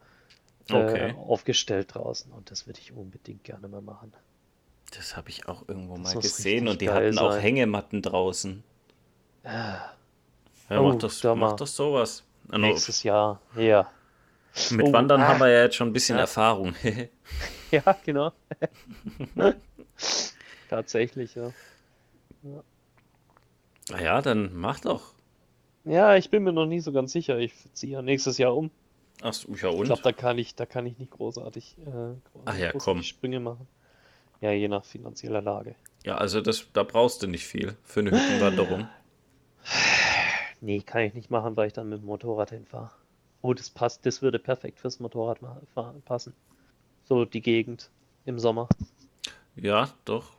[0.70, 1.16] äh, Okay.
[1.16, 4.14] aufgestellt draußen und das würde ich unbedingt gerne mal machen.
[4.92, 7.42] Das habe ich auch irgendwo Das mal gesehen und die hatten auch sein.
[7.42, 8.64] Hängematten draußen.
[9.44, 9.80] Ah,
[10.70, 12.24] Ja, Oh, mach doch, da mach doch sowas.
[12.48, 13.90] No, nächstes Jahr, ja.
[14.72, 15.28] Mit Oh, Wandern ah.
[15.28, 16.22] haben wir ja jetzt schon ein bisschen Ja.
[16.22, 16.76] Erfahrung.
[17.72, 18.32] Ja, genau.
[20.70, 21.52] Tatsächlich, ja.
[23.92, 25.14] Na ja, dann mach doch.
[25.84, 27.38] Ja, ich bin mir noch nie so ganz sicher.
[27.38, 28.72] Ich ziehe ja nächstes Jahr um.
[29.22, 29.86] Ach, so, ja Ich und?
[29.86, 33.04] glaube, da kann ich, da kann ich nicht großartig, äh, Ach ja, großartig komm.
[33.04, 33.68] Sprünge machen.
[34.42, 35.76] Ja, je nach finanzieller Lage.
[36.06, 38.88] Ja, also das, da brauchst du nicht viel für eine Hüttenwanderung.
[40.62, 42.92] Nee, kann ich nicht machen, weil ich dann mit dem Motorrad hinfahre.
[43.42, 45.40] Oh, das passt, das würde perfekt fürs Motorrad
[46.04, 46.34] passen.
[47.06, 47.90] So die Gegend
[48.26, 48.68] im Sommer.
[49.56, 50.34] Ja, doch.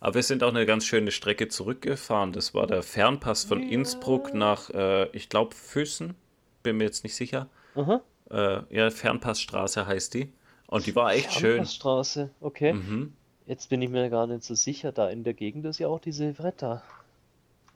[0.00, 2.32] Aber wir sind auch eine ganz schöne Strecke zurückgefahren.
[2.32, 6.14] Das war der Fernpass von Innsbruck nach, äh, ich glaube, Füssen.
[6.62, 7.48] Bin mir jetzt nicht sicher.
[7.74, 8.00] Aha.
[8.30, 10.32] Äh, ja, Fernpassstraße heißt die.
[10.66, 11.64] Und die war echt schön.
[11.64, 12.74] Straße, okay.
[12.74, 13.12] Mhm.
[13.48, 14.92] Jetzt bin ich mir gar nicht so sicher.
[14.92, 16.82] Da in der Gegend ist ja auch die Silvretta.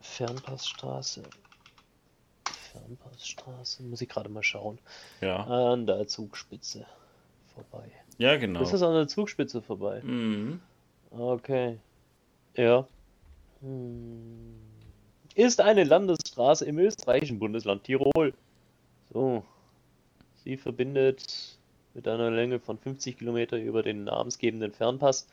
[0.03, 1.23] Fernpassstraße.
[2.45, 3.83] Fernpassstraße.
[3.85, 4.79] Muss ich gerade mal schauen.
[5.23, 5.45] Ja.
[5.45, 6.85] An der Zugspitze
[7.55, 7.91] vorbei.
[8.19, 8.61] Ja, genau.
[8.61, 10.03] Ist das an der Zugspitze vorbei?
[10.03, 10.61] Mhm.
[11.11, 11.79] Okay.
[12.55, 12.87] Ja.
[13.63, 14.61] Hm.
[15.35, 18.35] Ist eine Landesstraße im österreichischen Bundesland Tirol.
[19.11, 19.43] So.
[20.45, 21.57] Sie verbindet
[21.95, 25.27] mit einer Länge von 50 Kilometer über den namensgebenden Fernpass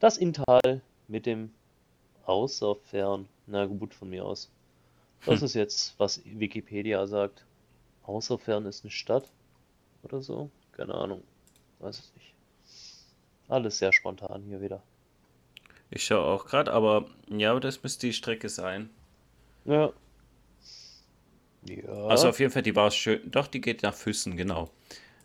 [0.00, 1.50] das Inntal mit dem
[2.24, 3.28] Außerfern.
[3.46, 4.50] Na gut, von mir aus.
[5.24, 7.44] Das ist jetzt, was Wikipedia sagt.
[8.04, 9.30] Außerfern ist eine Stadt
[10.02, 10.50] oder so?
[10.72, 11.22] Keine Ahnung.
[11.80, 12.32] Weiß es nicht.
[13.48, 14.82] Alles sehr spontan hier wieder.
[15.90, 18.90] Ich schaue auch gerade, aber ja, das müsste die Strecke sein.
[19.64, 19.92] Ja.
[21.68, 21.92] Ja.
[22.06, 23.28] Also auf jeden Fall, die war schön.
[23.30, 24.70] Doch, die geht nach Füssen, genau.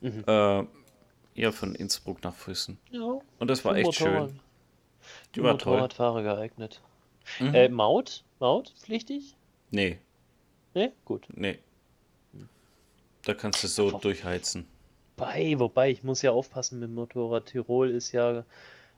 [0.01, 0.23] Mhm.
[0.27, 0.63] Äh,
[1.35, 2.79] ja, von Innsbruck nach Füssen.
[2.91, 3.19] ja.
[3.39, 4.39] Und das war echt schön.
[5.33, 5.73] Für war toll.
[5.73, 6.81] Motorradfahrer geeignet.
[7.39, 7.53] Mhm.
[7.55, 8.23] Äh, Maut?
[8.39, 8.73] Maut?
[8.79, 9.35] Pflichtig?
[9.71, 9.99] Nee,
[10.73, 10.91] Ne?
[11.05, 11.27] Gut.
[11.33, 11.57] nee.
[13.23, 14.65] Da kannst du so durchheizen.
[15.15, 17.45] Bei, wobei, ich muss ja aufpassen mit dem Motorrad.
[17.47, 18.43] Tirol ist ja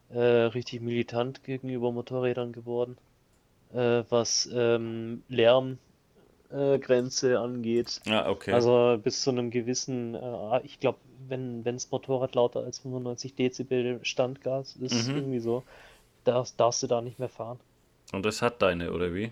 [0.10, 2.98] äh, richtig militant gegenüber Motorrädern geworden.
[3.74, 5.24] Äh, was ähm,
[6.50, 8.02] Lärmgrenze äh, angeht.
[8.08, 8.54] Ah, okay.
[8.54, 14.00] Also bis zu einem gewissen, äh, ich glaube, wenn wenns Motorrad lauter als 95 Dezibel
[14.04, 15.16] Standgas ist, Mhm.
[15.16, 15.64] irgendwie so,
[16.24, 17.60] darfst, darfst du da nicht mehr fahren.
[18.12, 19.32] Und das hat deine, oder wie?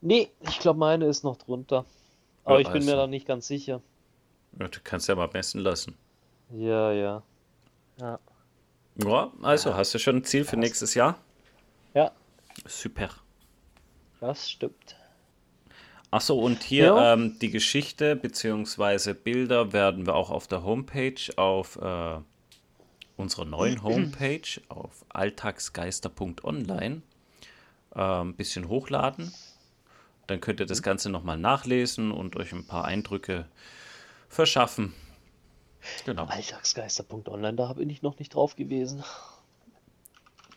[0.00, 1.84] Nee, ich glaube, meine ist noch drunter.
[2.44, 3.02] Aber Ja, ich bin mir also.
[3.02, 3.80] da nicht ganz sicher.
[4.58, 5.96] Ja, du kannst ja mal messen lassen.
[6.50, 7.22] Ja, ja.
[8.00, 8.18] Ja.
[8.96, 11.18] Ja, also hast du schon ein Ziel für nächstes Jahr?
[11.94, 12.10] Ja,
[12.66, 13.10] Super.
[14.20, 14.96] das stimmt.
[16.10, 17.12] Achso, und hier Ja.
[17.12, 19.12] ähm, die Geschichte bzw.
[19.12, 22.18] Bilder werden wir auch auf der Homepage, auf äh,
[23.18, 27.02] unserer neuen Homepage, auf alltagsgeister.online
[27.94, 29.32] äh, ein bisschen hochladen.
[30.26, 33.46] Dann könnt ihr das Ganze nochmal nachlesen und euch ein paar Eindrücke
[34.28, 34.94] verschaffen.
[36.04, 36.26] Genau.
[36.26, 39.02] Alltagsgeister.online, da bin ich noch nicht drauf gewesen.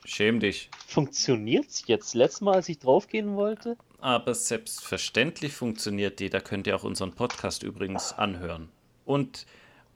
[0.04, 0.69] Schäm dich.
[0.88, 2.15] Funktioniert's jetzt?
[2.15, 3.78] Letztes Mal, als ich draufgehen wollte?
[4.00, 6.30] Aber selbstverständlich funktioniert die.
[6.30, 8.69] Da könnt ihr auch unseren Podcast übrigens anhören.
[9.06, 9.45] Und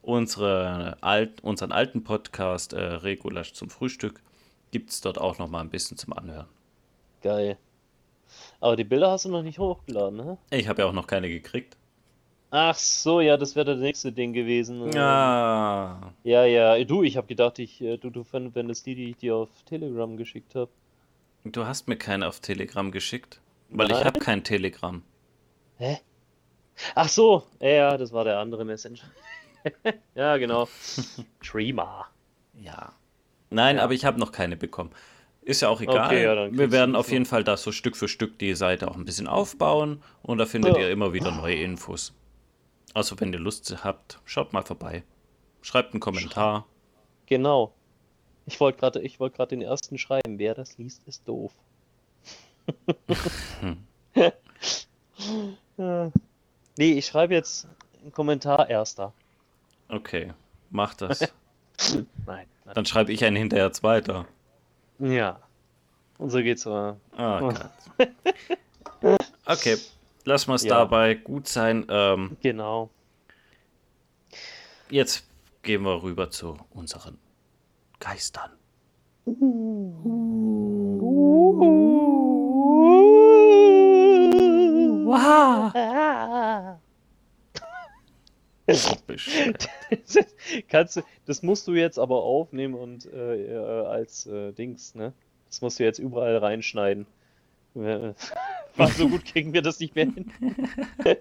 [0.06, 4.22] unsere alt, unseren alten Podcast äh, Regulasch zum Frühstück
[4.72, 6.48] gibt es dort auch noch mal ein bisschen zum Anhören.
[7.22, 7.58] Geil.
[8.60, 10.38] Aber die Bilder hast du noch nicht hochgeladen, ne?
[10.50, 11.78] Ich habe ja auch noch keine gekriegt.
[12.52, 14.82] Ach so, ja, das wäre das nächste Ding gewesen.
[14.82, 16.14] Ähm, Ja.
[16.24, 19.36] Ja, ja, du, ich habe gedacht, ich, äh, du, du fändest die, die ich dir
[19.36, 20.70] auf Telegram geschickt habe.
[21.44, 23.40] Du hast mir keine auf Telegram geschickt.
[23.70, 24.06] Weil ich Nein?
[24.06, 25.02] habe kein Telegram.
[25.78, 26.00] Hä?
[26.94, 29.04] Ach so, ja, das war der andere Messenger.
[30.16, 30.68] ja, genau.
[31.44, 32.08] Trima.
[32.54, 32.94] Ja.
[33.50, 33.84] Nein, Ja.
[33.84, 34.92] aber ich habe noch keine bekommen.
[35.42, 36.08] Ist ja auch egal.
[36.08, 38.96] Okay, ja, Wir werden auf jeden Fall da so Stück für Stück die Seite auch
[38.96, 40.82] ein bisschen aufbauen und da findet Ja.
[40.84, 42.14] ihr immer wieder neue Infos.
[42.96, 45.04] Also wenn ihr Lust habt, schaut mal vorbei.
[45.62, 46.66] Schreibt einen Kommentar.
[47.28, 47.74] Genau.
[48.48, 50.40] Ich wollte gerade, ich wollte gerade den ersten schreiben.
[50.40, 51.52] Wer das liest, ist doof.
[56.78, 57.68] Nee, ich schreibe jetzt
[58.02, 59.14] einen Kommentar erster.
[59.90, 60.34] Okay,
[60.70, 61.20] macht das.
[62.26, 62.48] Nein.
[62.74, 64.26] Dann schreibe ich einen hinterher zweiter.
[65.00, 65.40] Ja.
[66.18, 66.98] Und so geht's aber.
[67.16, 67.70] Ah, Gott.
[69.48, 69.78] Okay,
[70.24, 70.80] lassen wir es Ja.
[70.80, 71.86] dabei gut sein.
[71.90, 72.90] Ähm, Genau.
[74.90, 75.28] jetzt
[75.62, 77.20] gehen wir rüber zu unseren
[78.00, 78.52] Geistern.
[85.76, 86.80] Bescheuert.
[90.70, 95.14] Kannst du, das musst du jetzt aber aufnehmen und äh, äh, als äh, Dings, ne?
[95.50, 97.06] Das musst du jetzt überall reinschneiden.
[97.76, 98.14] Äh,
[98.76, 100.32] War so gut kriegen wir das nicht mehr hin.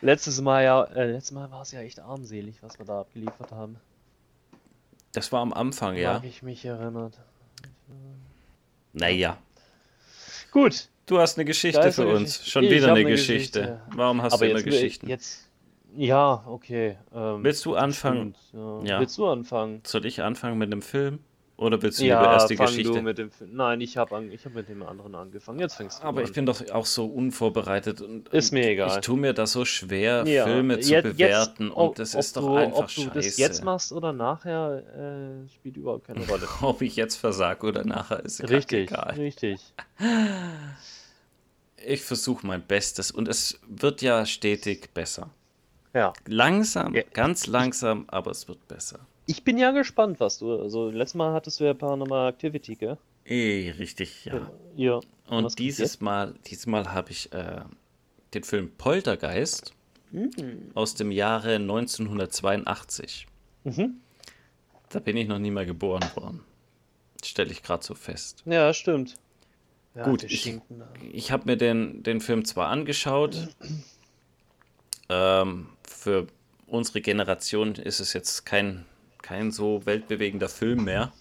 [0.00, 3.50] Letztes Mal ja, äh, letztes Mal war es ja echt armselig, was wir da abgeliefert
[3.50, 3.80] haben.
[5.12, 6.12] Das war am Anfang, ja.
[6.14, 7.18] Mag ich mich erinnert.
[8.92, 9.38] Naja.
[10.52, 10.88] Gut.
[11.06, 12.38] Du hast eine Geschichte für eine uns.
[12.38, 12.50] Geschichte.
[12.50, 13.60] Schon Ich wieder eine eine Geschichte.
[13.60, 13.80] Geschichte.
[13.96, 15.08] Warum hast Aber du immer jetzt, Geschichten?
[15.08, 15.47] jetzt,
[15.96, 16.98] ja, okay.
[17.14, 18.34] Ähm, Willst du anfangen?
[18.48, 18.94] stimmt, Ja.
[18.94, 19.00] ja.
[19.00, 19.80] Willst du anfangen?
[19.84, 21.20] Soll ich anfangen mit dem Film?
[21.56, 22.92] Oder willst du Ja, lieber erst die Geschichte?
[22.92, 23.50] du mit dem Film.
[23.56, 25.58] Nein, ich habe ich hab mit dem anderen angefangen.
[25.58, 26.24] Jetzt fängst du Aber an.
[26.26, 28.90] ich bin doch auch so unvorbereitet und Ist mir egal.
[29.00, 32.20] Ich tue mir das so schwer, Filme zu jetzt- jetzt, bewerten ob- und das ob
[32.20, 33.10] ist doch du, einfach Ob du scheiße.
[33.12, 34.84] das jetzt machst oder nachher,
[35.44, 36.46] äh, spielt überhaupt keine Rolle.
[36.62, 39.14] Ob ich jetzt versage oder nachher, ist richtig, egal.
[39.16, 39.60] richtig.
[41.84, 45.30] Ich versuche mein Bestes und es wird ja stetig besser.
[45.94, 46.12] Ja.
[46.26, 47.02] Langsam, Ja.
[47.12, 49.00] ganz langsam, aber es wird besser.
[49.26, 50.52] Ich bin ja gespannt, was du.
[50.60, 52.96] Also, letztes Mal hattest du ja Paranormal Activity, gell?
[53.24, 54.50] Eh, richtig, ja.
[54.76, 55.00] Ja.
[55.28, 56.00] Und gibt's dieses?
[56.00, 57.60] Mal, dieses Mal habe ich äh,
[58.34, 59.74] den Film Poltergeist
[60.10, 60.70] Mhm.
[60.74, 63.26] aus dem Jahre 1982.
[63.64, 64.00] Mhm.
[64.88, 66.40] Da bin ich noch nie mal geboren worden.
[67.22, 68.42] Stelle ich gerade so fest.
[68.46, 69.16] Ja, stimmt.
[69.94, 70.58] Ja, Gut, ich-.
[71.12, 73.48] Ich habe mir den, den Film zwar angeschaut.
[75.08, 76.26] Ähm, für
[76.66, 78.84] unsere Generation ist es jetzt kein,
[79.22, 81.12] kein so weltbewegender Film mehr,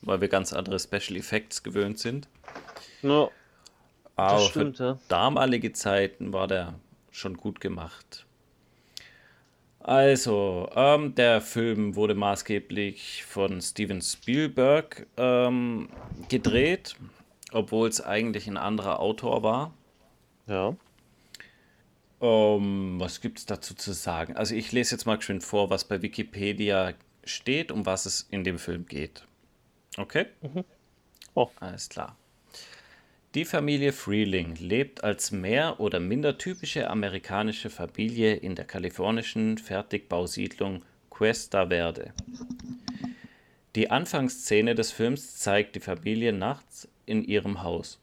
[0.00, 2.28] weil wir ganz andere Special Effects gewöhnt sind.
[3.02, 3.28] Ja,
[4.16, 4.98] Aber das stimmt, für ja.
[5.08, 6.74] damalige Zeiten war der
[7.10, 8.26] schon gut gemacht.
[9.80, 15.88] Also, ähm, der Film wurde maßgeblich von Steven Spielberg ähm,
[16.28, 16.94] gedreht,
[17.50, 19.74] obwohl es eigentlich ein anderer Autor war.
[20.46, 20.76] Ja.
[22.22, 24.36] Ähm, was gibt es dazu zu sagen?
[24.36, 28.44] Also ich lese jetzt mal schön vor, was bei Wikipedia steht, um was es in
[28.44, 29.26] dem Film geht.
[29.98, 30.26] Okay?
[31.34, 31.50] Oh.
[31.60, 32.16] Alles klar.
[33.34, 40.84] Die Familie Freeling lebt als mehr oder minder typische amerikanische Familie in der kalifornischen Fertigbausiedlung
[41.08, 42.12] Cuesta Verde.
[43.74, 47.98] Die Anfangsszene des Films zeigt die Familie nachts in ihrem Haus.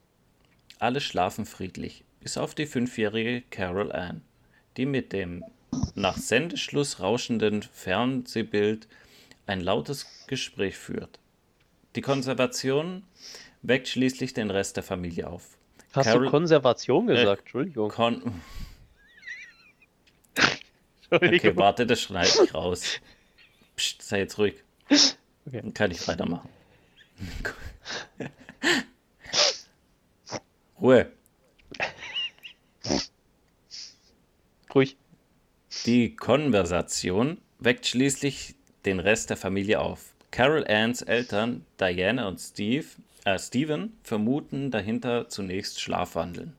[0.79, 4.21] Alle schlafen friedlich, bis auf die fünfjährige Carol Ann,
[4.77, 5.43] die mit dem
[5.95, 8.87] nach Sendeschluss rauschenden Fernsehbild
[9.45, 11.19] ein lautes Gespräch führt.
[11.95, 13.03] Die Konservation
[13.61, 15.57] weckt schließlich den Rest der Familie auf.
[15.93, 17.41] Hast Carol- du Konservation gesagt?
[17.41, 17.89] Entschuldigung.
[17.89, 18.21] Kon
[20.35, 20.59] okay,
[21.11, 21.57] Entschuldigung.
[21.57, 22.99] warte, das schneide ich raus.
[23.75, 24.55] Psst, sei jetzt ruhig.
[24.89, 25.61] Okay.
[25.61, 26.49] Dann kann ich weitermachen.
[30.81, 31.11] Ruhe.
[34.73, 34.97] Ruhig.
[35.85, 38.55] Die Konversation weckt schließlich
[38.85, 40.13] den Rest der Familie auf.
[40.29, 42.85] Carol Anns Eltern, Diana und Steve,
[43.25, 46.53] äh, Steven, vermuten dahinter zunächst Schlafwandeln.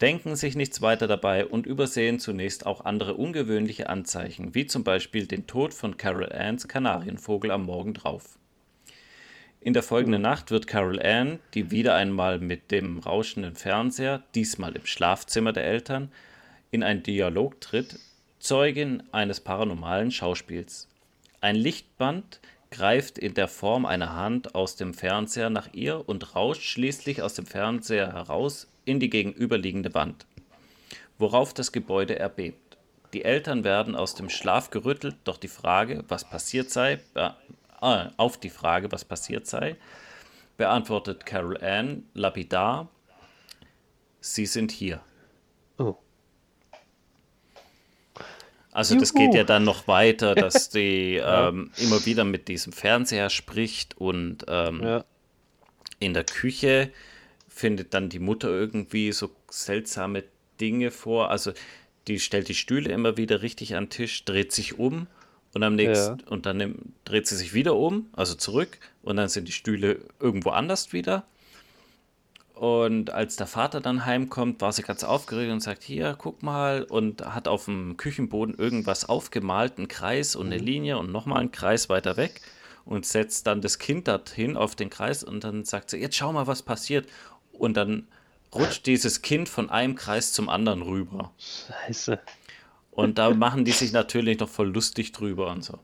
[0.00, 5.26] Denken sich nichts weiter dabei und übersehen zunächst auch andere ungewöhnliche Anzeichen, wie zum Beispiel
[5.26, 8.38] den Tod von Carol Anns Kanarienvogel am Morgen drauf.
[9.60, 14.76] In der folgenden Nacht wird Carol Ann, die wieder einmal mit dem rauschenden Fernseher, diesmal
[14.76, 16.10] im Schlafzimmer der Eltern,
[16.76, 17.98] in einen Dialog tritt,
[18.38, 20.88] Zeugin eines paranormalen Schauspiels.
[21.40, 26.64] Ein Lichtband greift in der Form einer Hand aus dem Fernseher nach ihr und rauscht
[26.64, 30.26] schließlich aus dem Fernseher heraus in die gegenüberliegende Wand,
[31.16, 32.76] worauf das Gebäude erbebt.
[33.14, 37.30] Die Eltern werden aus dem Schlaf gerüttelt, doch die Frage, was passiert sei, äh,
[38.18, 39.76] auf die Frage, was passiert sei,
[40.58, 42.90] beantwortet Carol Ann lapidar,
[44.20, 45.00] Sie sind hier.
[45.78, 45.94] Oh.
[48.76, 49.24] Also das Juhu.
[49.24, 54.44] geht ja dann noch weiter, dass die ähm, immer wieder mit diesem Fernseher spricht und
[54.48, 55.04] ähm, Ja.
[55.98, 56.90] in der Küche
[57.48, 60.24] findet dann die Mutter irgendwie so seltsame
[60.60, 61.30] Dinge vor.
[61.30, 61.52] Also
[62.06, 65.06] die stellt die Stühle immer wieder richtig an den Tisch, dreht sich um
[65.54, 69.48] und am nächsten und dann dreht sie sich wieder um, also zurück und dann sind
[69.48, 71.26] die Stühle irgendwo anders wieder.
[72.56, 76.84] Und als der Vater dann heimkommt, war sie ganz aufgeregt und sagt, hier, guck mal,
[76.84, 81.52] und hat auf dem Küchenboden irgendwas aufgemalt, einen Kreis und eine Linie und nochmal einen
[81.52, 82.40] Kreis weiter weg
[82.86, 86.32] und setzt dann das Kind dorthin auf den Kreis und dann sagt sie, jetzt schau
[86.32, 87.06] mal, was passiert.
[87.52, 88.08] Und dann
[88.54, 91.32] rutscht dieses Kind von einem Kreis zum anderen rüber.
[91.38, 92.18] Scheiße.
[92.90, 95.78] Und da machen die sich natürlich noch voll lustig drüber und so.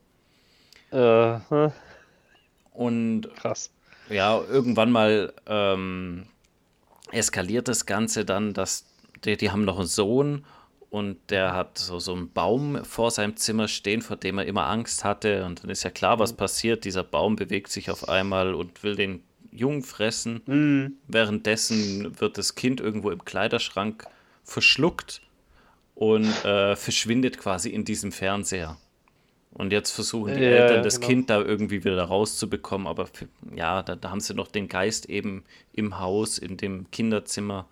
[0.90, 1.38] Äh,
[2.72, 3.70] Und krass.
[4.08, 6.26] ja, irgendwann mal ähm,
[7.12, 8.86] eskaliert das Ganze dann, dass
[9.24, 10.44] die, die haben noch einen Sohn
[10.90, 14.66] und der hat so, so einen Baum vor seinem Zimmer stehen, vor dem er immer
[14.66, 15.46] Angst hatte.
[15.46, 16.84] Und dann ist ja klar, was passiert.
[16.84, 20.42] Dieser Baum bewegt sich auf einmal und will den Jungen fressen.
[20.46, 20.96] Mhm.
[21.08, 24.06] Währenddessen wird das Kind irgendwo im Kleiderschrank
[24.44, 25.22] verschluckt
[25.94, 28.76] und äh, verschwindet quasi in diesem Fernseher.
[29.54, 31.06] Und jetzt versuchen die Ja, Eltern, ja, das genau.
[31.08, 35.06] Kind da irgendwie wieder rauszubekommen, aber für, ja, da, da haben sie noch den Geist
[35.10, 37.66] eben im Haus, in dem Kinderzimmer.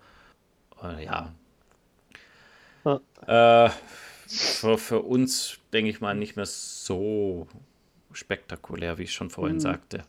[0.83, 1.33] Äh, ja.
[3.27, 3.69] Äh,
[4.27, 7.47] für, für uns, denke ich mal, nicht mehr so
[8.11, 9.59] spektakulär, wie ich schon vorhin Hm.
[9.59, 10.03] sagte.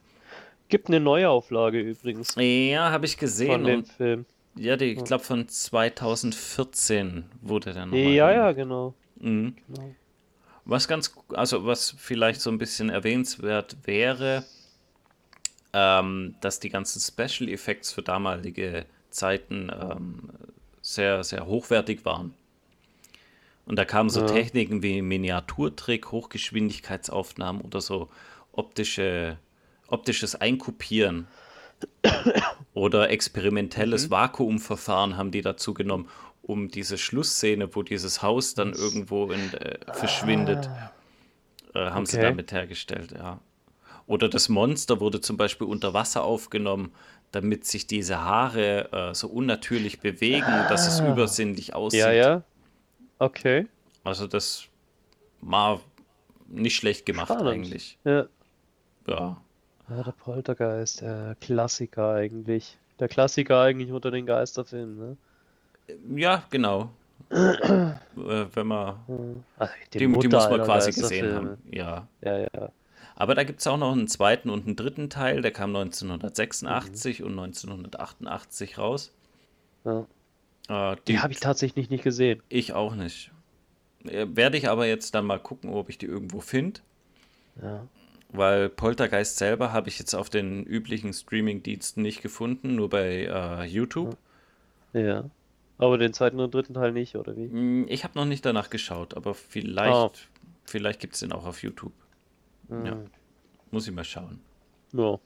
[0.69, 3.65] Gibt eine Neuauflage übrigens Ja, habe ich von gesehen.
[3.65, 4.27] dem Und, Film.
[4.57, 8.01] ja, die, ich glaube von 2014 wurde der nochmal.
[8.01, 8.95] Ja, ja, genau.
[9.17, 9.57] Mhm.
[9.67, 9.95] genau.
[10.65, 14.45] Was ganz, also was vielleicht so ein bisschen erwähnenswert wäre,
[15.73, 20.31] ähm, dass die ganzen Special Effects für damalige Zeiten ähm,
[20.81, 22.35] sehr, sehr hochwertig waren.
[23.65, 24.27] Und da kamen so Ja.
[24.27, 28.09] Techniken wie Miniaturtrick, Hochgeschwindigkeitsaufnahmen oder so
[28.53, 29.39] optische,
[29.89, 31.29] optisches Einkopieren
[32.75, 36.09] oder experimentelles Vakuumverfahren haben die dazu genommen,
[36.43, 40.69] um diese Schlussszene, wo dieses Haus dann irgendwo in, äh, verschwindet,
[41.75, 42.27] äh, haben sie Okay.
[42.27, 43.41] damit hergestellt, ja.
[44.07, 46.93] Oder das Monster wurde zum Beispiel unter Wasser aufgenommen,
[47.31, 52.01] damit sich diese Haare äh, so unnatürlich bewegen, dass es übersinnlich aussieht.
[52.01, 52.43] Ja, ja.
[53.19, 53.67] Okay.
[54.05, 54.65] Also das
[55.41, 55.81] war
[56.49, 57.49] nicht schlecht gemacht Spannend.
[57.49, 57.99] eigentlich.
[58.05, 58.27] Ja.
[59.07, 59.41] Ja.
[59.89, 62.77] ja, der Poltergeist, der Klassiker eigentlich.
[62.99, 65.17] Der Klassiker eigentlich unter den Geisterfilmen, ne?
[66.15, 66.91] Ja, genau.
[67.31, 68.97] äh, wenn man
[69.59, 71.59] Also, die, die muss Mutter man aller quasi gesehen haben.
[71.71, 72.09] Ja.
[72.21, 72.73] Ja, ja.
[73.15, 77.23] Aber da gibt es auch noch einen zweiten und einen dritten Teil, der kam 1986
[77.23, 79.13] und 1988 raus.
[79.85, 80.07] ja.
[80.69, 82.43] Äh, Die habe ich tatsächlich nicht gesehen.
[82.49, 83.31] ich auch nicht.
[84.05, 86.81] Äh, Werde ich aber jetzt dann mal gucken, ob ich die irgendwo finde.
[87.63, 87.87] Ja.
[88.31, 93.65] Weil Poltergeist selber habe ich jetzt auf den üblichen Streaming-Diensten nicht gefunden, nur bei äh,
[93.65, 94.17] YouTube.
[94.95, 95.25] Ja.
[95.79, 97.47] Aber den zweiten und dritten Teil nicht, oder wie?
[97.49, 100.11] Mm, Ich habe noch nicht danach geschaut, aber vielleicht, Ah.
[100.65, 101.93] vielleicht gibt es den auch auf YouTube.
[102.69, 102.93] Ja.
[102.93, 103.07] Hm.
[103.71, 104.41] Muss ich mal schauen.
[104.93, 105.19] Ja.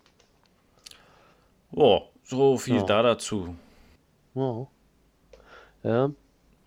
[1.72, 2.82] Oh, so viel Ja.
[2.84, 3.56] da dazu.
[4.34, 4.66] Ja.
[5.82, 6.10] Ja.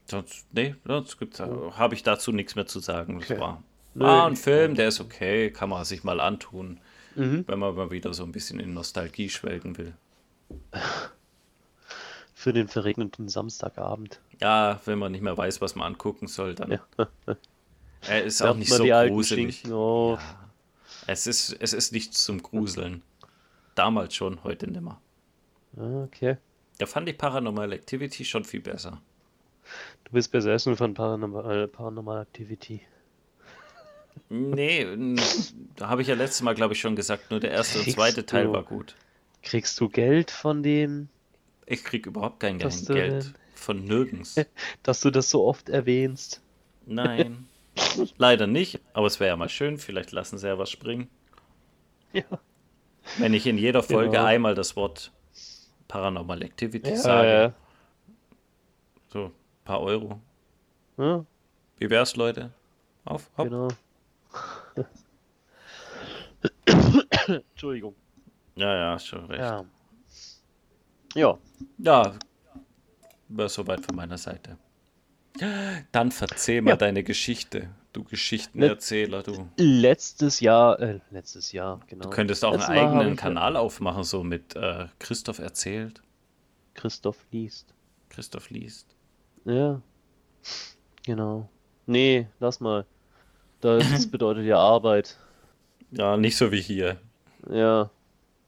[0.05, 3.19] Sonst, nee, sonst gibt's, habe ich dazu nichts mehr zu sagen.
[3.19, 3.39] Das Okay.
[3.39, 3.63] war,
[3.93, 6.79] Nö, war ein ich- Film, der ist okay, kann man sich mal antun,
[7.15, 7.43] Mhm.
[7.47, 9.93] wenn man mal wieder so ein bisschen in Nostalgie schwelgen will.
[12.39, 14.21] Für den verregneten Samstagabend.
[14.39, 16.71] Ja, wenn man nicht mehr weiß, was man angucken soll, dann.
[16.71, 16.79] Ja.
[18.07, 19.69] Er ist auch nicht so gruselig.
[19.69, 20.21] Auf.
[20.21, 20.49] Ja.
[21.07, 23.01] Es ist, es ist nichts zum Gruseln.
[23.75, 25.01] Damals schon, heute nimmer.
[25.75, 26.37] Ah, Okay.
[26.77, 29.01] Da fand ich Paranormal Activity schon viel besser.
[30.05, 32.79] Du bist besessen von Paranormal, Paranormal Activity.
[34.29, 34.87] Nee,
[35.75, 37.97] da habe ich ja letztes Mal, glaube ich, schon gesagt, nur der erste und Kriegst
[37.97, 38.95] zweite Teil du- war gut.
[39.43, 41.09] Kriegst du Geld von denen,
[41.71, 42.97] Ich krieg überhaupt kein Was Geld?
[43.23, 44.35] Geld von nirgends.
[44.83, 46.41] dass du das so oft erwähnst?
[46.87, 47.47] Nein,
[48.17, 51.09] leider nicht, aber es wäre ja mal schön, vielleicht lassen sie ja was springen.
[52.11, 52.23] Ja.
[53.19, 54.25] Wenn ich in jeder Folge Genau.
[54.25, 55.11] einmal das Wort
[55.87, 57.53] Paranormal Activity Ja, sage, ja.
[59.09, 59.31] so ein
[59.63, 60.19] paar Euro.
[60.97, 61.23] ja
[61.77, 62.51] Wie wär's, Leute?
[63.05, 63.45] Auf, hopp.
[63.47, 63.67] genau.
[67.27, 67.95] Entschuldigung.
[68.55, 69.39] Ja, ja, schon recht.
[69.41, 69.65] Ja,
[71.15, 71.37] Ja.
[71.77, 72.13] Ja,
[73.29, 74.57] war soweit von meiner Seite.
[75.91, 76.75] Dann verzeih mal Ja.
[76.77, 79.47] deine Geschichte, du Geschichtenerzähler, du.
[79.57, 82.03] letztes Jahr, äh, letztes Jahr, genau.
[82.05, 86.01] Du könntest auch Letztes einen Mal eigenen Kanal aufmachen, so mit äh, Christoph erzählt,
[86.73, 87.73] Christoph liest.
[88.09, 88.95] Christoph liest.
[89.45, 89.81] Ja.
[91.05, 91.49] Genau.
[91.85, 92.85] Nee, lass mal.
[93.61, 95.17] Das bedeutet ja Arbeit.
[95.91, 96.97] Ja, nicht so wie hier.
[97.49, 97.89] Ja.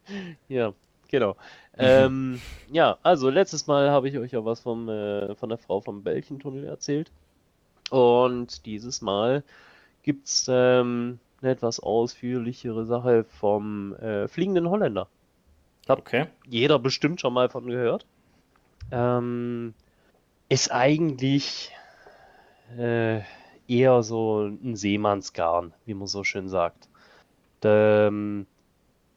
[0.48, 0.72] Ja,
[1.08, 1.36] genau.
[1.76, 2.40] Ähm,
[2.70, 6.02] ja, also letztes Mal habe ich euch ja was vom, äh, von der Frau vom
[6.02, 7.10] Bällchentunnel erzählt.
[7.90, 9.42] Und dieses Mal
[10.02, 15.08] gibt's ähm, eine etwas ausführlichere Sache vom äh, fliegenden Holländer.
[15.86, 16.26] Okay.
[16.46, 18.04] Jeder bestimmt schon mal von gehört.
[18.90, 19.74] Ähm,
[20.48, 21.72] ist eigentlich
[22.76, 23.20] äh,
[23.66, 26.88] eher so ein Seemannsgarn, wie man so schön sagt.
[27.62, 28.46] Der, ähm,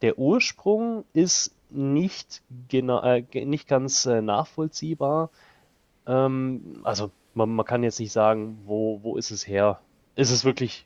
[0.01, 5.29] der Ursprung ist nicht genau, äh, nicht ganz äh, nachvollziehbar.
[6.05, 9.79] Ähm, also man, man kann jetzt nicht sagen, wo, wo ist es her?
[10.15, 10.85] Ist es wirklich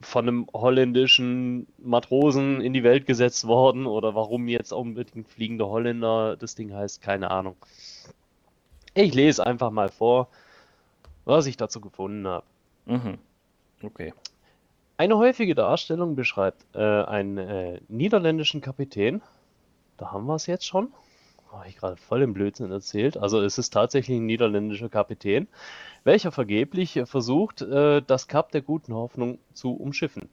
[0.00, 6.36] von einem holländischen Matrosen in die Welt gesetzt worden oder warum jetzt unbedingt fliegende Holländer
[6.36, 7.56] das Ding heißt, keine Ahnung.
[8.94, 10.28] Ich lese einfach mal vor,
[11.24, 12.44] was ich dazu gefunden habe.
[12.86, 13.18] Mhm.
[13.82, 14.12] Okay.
[15.02, 19.20] Eine häufige Darstellung beschreibt äh, einen äh, niederländischen Kapitän.
[19.96, 20.92] Da haben wir es jetzt schon.
[21.50, 23.16] habe ich gerade voll im Blödsinn erzählt.
[23.16, 25.48] Also es ist tatsächlich ein niederländischer Kapitän,
[26.04, 30.28] welcher vergeblich versucht, äh, das Kap der guten Hoffnung zu umschiffen.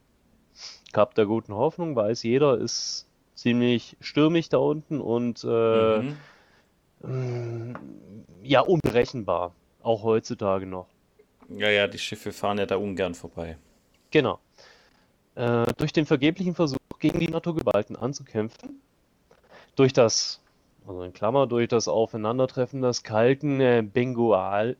[0.92, 6.16] Kap der guten Hoffnung, weiß jeder, ist ziemlich stürmig da unten und äh, mhm.
[7.02, 7.74] Mm,
[8.44, 9.52] ja, unberechenbar.
[9.82, 10.86] Auch heutzutage noch.
[11.48, 13.56] Ja, ja, die Schiffe fahren ja da ungern vorbei.
[14.10, 14.38] Genau.
[15.40, 18.82] Äh, durch den vergeblichen Versuch, gegen die Naturgewalten anzukämpfen,
[19.74, 20.42] durch das,
[20.86, 24.76] also in Klammer, durch das Aufeinandertreffen des kalten äh, Bengual,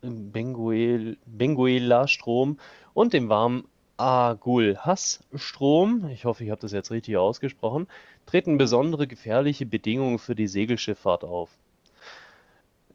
[0.00, 2.60] Benguel, Benguela-Strom
[2.94, 3.64] und dem warmen
[3.96, 7.88] Agulhas-Strom, ich hoffe, ich habe das jetzt richtig ausgesprochen,
[8.26, 11.50] treten besondere gefährliche Bedingungen für die Segelschifffahrt auf.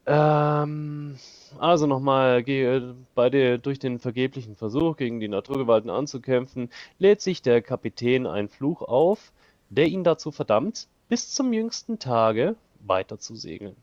[0.06, 1.16] Ähm,
[1.58, 2.42] also nochmal,
[3.14, 8.48] bei der, durch den vergeblichen Versuch, gegen die Naturgewalten anzukämpfen, lädt sich der Kapitän einen
[8.48, 9.32] Fluch auf,
[9.68, 13.76] der ihn dazu verdammt, bis zum jüngsten Tage weiter zu segeln.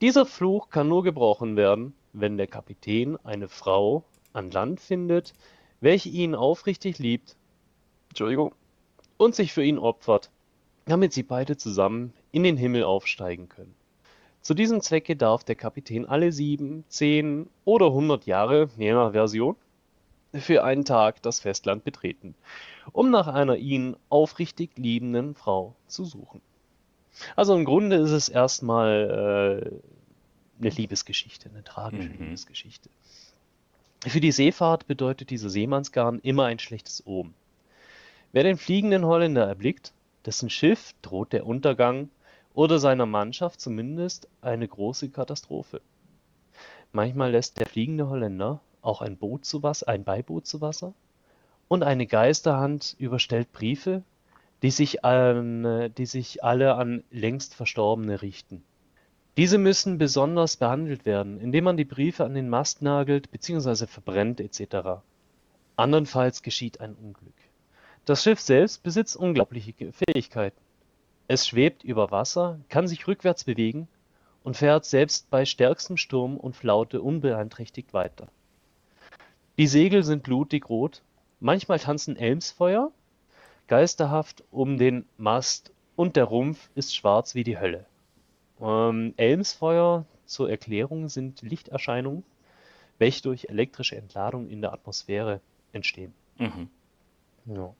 [0.00, 5.34] Dieser Fluch kann nur gebrochen werden, wenn der Kapitän eine Frau an Land findet,
[5.80, 7.36] welche ihn aufrichtig liebt
[8.14, 8.54] Entschuldigung,
[9.16, 10.30] und sich für ihn opfert,
[10.84, 13.74] damit sie beide zusammen in den Himmel aufsteigen können.
[14.44, 19.56] Zu diesem Zwecke darf der Kapitän alle sieben, zehn oder hundert Jahre, je nach Version,
[20.34, 22.34] für einen Tag das Festland betreten,
[22.92, 26.42] um nach einer ihn aufrichtig liebenden Frau zu suchen.
[27.36, 29.70] Also im Grunde ist es erstmal
[30.60, 32.24] äh, eine Liebesgeschichte, eine tragische mhm.
[32.24, 32.90] Liebesgeschichte.
[34.06, 37.32] Für die Seefahrt bedeutet dieser Seemannsgarn immer ein schlechtes Omen.
[38.32, 39.94] Wer den fliegenden Holländer erblickt,
[40.26, 42.10] dessen Schiff droht der Untergang
[42.54, 45.82] oder seiner Mannschaft zumindest eine große Katastrophe.
[46.92, 50.94] Manchmal lässt der fliegende Holländer auch ein Boot zu Wasser, ein Beiboot zu Wasser
[51.68, 54.02] und eine Geisterhand überstellt Briefe,
[54.62, 58.62] die sich, an, die sich alle an längst Verstorbene richten.
[59.36, 63.86] Diese müssen besonders behandelt werden, indem man die Briefe an den Mast nagelt bzw.
[63.86, 65.02] verbrennt etc.
[65.74, 67.34] Andernfalls geschieht ein Unglück.
[68.04, 70.63] Das Schiff selbst besitzt unglaubliche Fähigkeiten.
[71.26, 73.88] Es schwebt über Wasser, kann sich rückwärts bewegen
[74.42, 78.28] und fährt selbst bei stärkstem Sturm und Flaute unbeeinträchtigt weiter.
[79.56, 81.02] Die Segel sind blutig rot,
[81.40, 82.92] manchmal tanzen Elmsfeuer
[83.66, 87.86] geisterhaft um den Mast und der Rumpf ist schwarz wie die Hölle.
[88.60, 92.24] Ähm, Elmsfeuer zur Erklärung sind Lichterscheinungen,
[92.98, 95.40] welche durch elektrische Entladung in der Atmosphäre
[95.72, 96.12] entstehen.
[96.38, 96.68] Mhm.
[97.46, 97.74] Ja.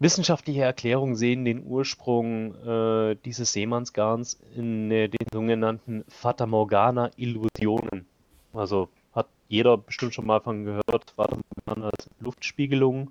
[0.00, 8.06] Wissenschaftliche Erklärungen sehen den Ursprung äh, dieses Seemannsgarns in äh, den sogenannten Fata Morgana Illusionen.
[8.52, 11.36] Also hat jeder bestimmt schon mal von gehört, Fata
[11.66, 13.10] Morgana als Luftspiegelung,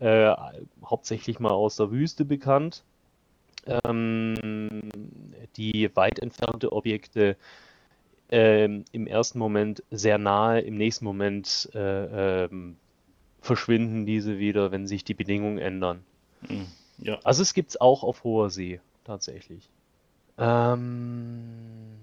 [0.00, 0.34] äh,
[0.84, 2.84] hauptsächlich mal aus der Wüste bekannt
[3.66, 4.82] ähm,
[5.56, 7.36] die weit entfernte Objekte
[8.30, 12.76] ähm, im ersten Moment sehr nahe, im nächsten Moment äh, ähm,
[13.42, 16.04] verschwinden diese wieder, wenn sich die Bedingungen ändern.
[16.48, 16.66] Mhm.
[16.98, 17.18] Ja.
[17.24, 19.68] Also es gibt es auch auf hoher See, tatsächlich.
[20.38, 21.98] Ähm,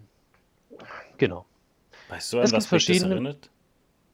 [1.17, 1.45] genau.
[2.09, 3.49] Weißt du, an was mich das erinnert?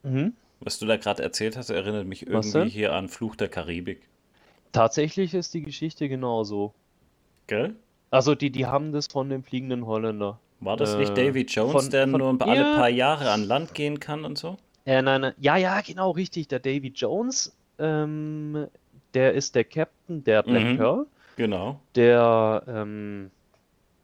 [0.03, 0.33] Mhm.
[0.61, 4.07] Was du da gerade erzählt hast, erinnert mich irgendwie hier an Fluch der Karibik.
[4.71, 6.73] Tatsächlich ist die Geschichte genauso.
[7.47, 7.75] Gell?
[8.11, 10.39] Also die, die haben das von dem fliegenden Holländer.
[10.59, 12.75] War das äh, nicht Davy Jones, von, der von, nur alle ja.
[12.75, 14.57] paar Jahre an Land gehen kann und so?
[14.85, 15.33] Ja, nein, nein.
[15.39, 16.47] ja, ja, genau, richtig.
[16.47, 18.67] Der Davy Jones, ähm,
[19.13, 21.07] der ist der Captain der Black mhm, Pearl.
[21.37, 21.79] Genau.
[21.95, 23.31] Der ähm,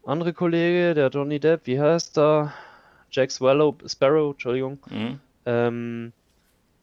[0.04, 2.52] andere Kollege, der Johnny Depp, wie heißt er?
[3.10, 4.78] Jack Swallow, Sparrow, Entschuldigung.
[4.90, 5.20] Mhm.
[5.46, 6.12] Ähm,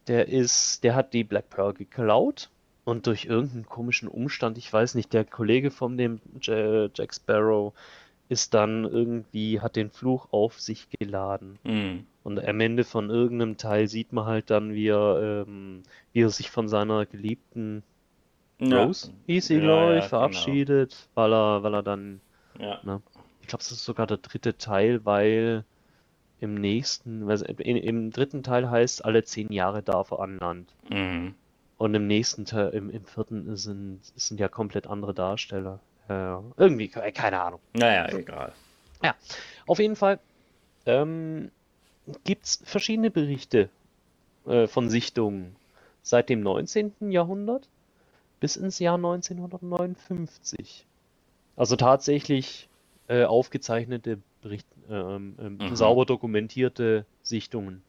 [0.07, 2.49] der ist, der hat die Black Pearl geklaut
[2.85, 7.73] und durch irgendeinen komischen Umstand, ich weiß nicht, der Kollege von dem Jack Sparrow
[8.30, 11.57] ist dann irgendwie, hat den Fluch auf sich geladen.
[11.63, 12.05] Mhm.
[12.23, 15.82] Und am Ende von irgendeinem Teil sieht man halt dann, wie er, ähm,
[16.13, 17.84] wie er sich von seiner geliebten
[18.59, 18.84] ja.
[18.84, 21.09] Rose, hieß sie, ja, glaube ich, ja, verabschiedet, genau.
[21.15, 22.21] weil er, weil er dann,
[22.59, 22.80] ja.
[22.84, 23.01] ne,
[23.41, 25.65] ich glaube, es ist sogar der dritte Teil, weil
[26.39, 30.75] im nächsten, im, im dritten Teil heißt, alle zehn Jahre darf er an Land.
[30.89, 31.34] Mhm.
[31.77, 35.80] Und im nächsten Teil, im, im vierten sind, sind ja komplett andere Darsteller.
[36.10, 37.60] Äh, irgendwie, keine Ahnung.
[37.74, 38.53] Naja, egal.
[39.03, 39.16] Ja,
[39.68, 40.20] auf jeden Fall
[40.86, 41.51] ähm,
[42.24, 43.70] gibt es verschiedene Berichte
[44.45, 45.55] äh, von Sichtungen
[46.01, 47.12] seit dem 19.
[47.12, 47.70] Jahrhundert
[48.39, 50.86] bis ins Jahr 1959.
[51.55, 52.70] Also tatsächlich
[53.07, 55.76] äh, aufgezeichnete Bericht, ähm, ähm, mhm.
[55.76, 57.84] sauber dokumentierte Sichtungen.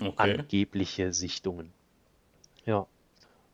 [0.00, 0.38] Okay.
[0.38, 1.72] Angebliche Sichtungen.
[2.66, 2.86] Ja.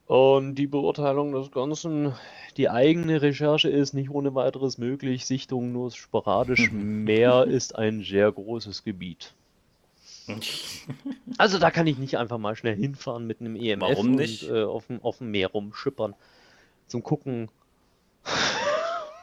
[0.06, 2.14] Und die Beurteilung des Ganzen,
[2.56, 6.70] die eigene Recherche ist nicht ohne weiteres möglich, Sichtungen nur sporadisch.
[6.70, 9.32] Meer ist ein sehr großes Gebiet.
[11.36, 14.44] Also da kann ich nicht einfach mal schnell hinfahren mit einem EMF Warum nicht?
[14.44, 16.14] und äh, auf, dem, auf dem Meer rumschippern.
[16.86, 17.48] Zum Gucken.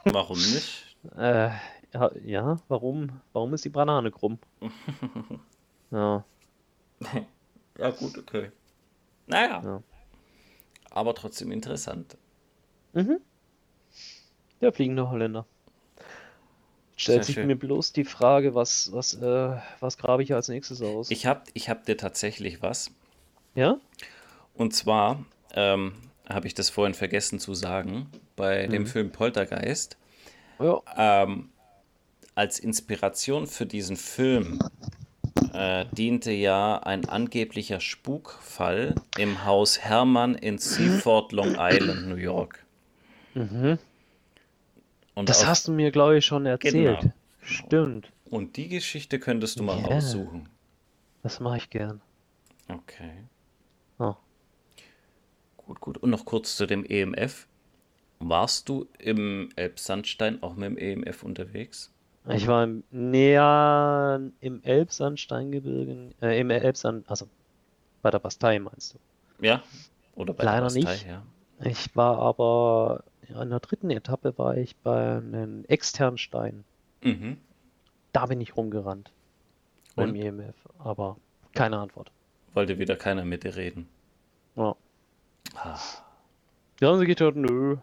[0.05, 0.87] Warum nicht?
[1.17, 1.49] Äh,
[1.93, 3.21] ja, ja, warum?
[3.33, 4.37] Warum ist die Banane krumm?
[5.91, 6.23] Ja,
[7.79, 8.51] Ja, gut, okay.
[9.25, 9.61] Naja.
[9.63, 9.83] Ja.
[10.91, 12.17] Aber trotzdem interessant.
[14.61, 15.45] der fliegende Holländer.
[16.97, 17.47] Stellt sich schön.
[17.47, 21.09] mir bloß die Frage, was, was, äh, was grabe ich als nächstes aus?
[21.09, 22.91] Ich hab, ich hab dir tatsächlich was.
[23.55, 23.79] Ja?
[24.53, 25.93] Und zwar ähm,
[26.29, 28.71] habe ich das vorhin vergessen zu sagen, bei Mhm.
[28.71, 29.97] dem Film Poltergeist.
[30.59, 30.79] Ja.
[30.95, 31.49] Ähm,
[32.35, 34.59] als Inspiration für diesen Film
[35.53, 42.65] äh, diente ja ein angeblicher Spukfall im Haus Hermann in Seaford, Long Island, New York.
[43.35, 43.77] Und, Mhm.
[45.25, 46.99] Das auf- hast du mir, glaube ich, schon erzählt.
[47.01, 47.13] Genau.
[47.43, 48.11] Stimmt.
[48.29, 49.87] und die Geschichte könntest du mal Ja.
[49.87, 50.47] raussuchen.
[51.23, 51.99] Das mache ich gern.
[52.69, 53.11] Okay.
[53.99, 54.15] Oh.
[55.57, 55.97] Gut, gut.
[55.97, 57.47] Und noch kurz zu dem EMF.
[58.19, 61.91] Warst du im Elbsandstein auch mit dem EMF unterwegs?
[62.29, 67.27] Ich war im, näher im Elbsandsteingebirge, äh, im Elbsand, also
[68.01, 69.45] bei der Bastei meinst du?
[69.45, 69.63] Ja?
[70.15, 71.07] Oder bei Leider der Bastei, nicht.
[71.07, 71.23] ja.
[71.63, 76.63] Ich war aber, in der dritten Etappe war ich bei einem externen Stein.
[77.03, 77.37] Mhm.
[78.13, 79.11] Da bin ich rumgerannt.
[79.95, 80.15] Beim Und?
[80.15, 81.17] EMF, aber
[81.53, 82.11] keine Antwort.
[82.53, 83.87] Wollte wieder keiner mit dir reden.
[84.55, 84.75] Ja.
[85.55, 85.79] Ah,
[86.79, 87.77] Ja, und sie geht nö,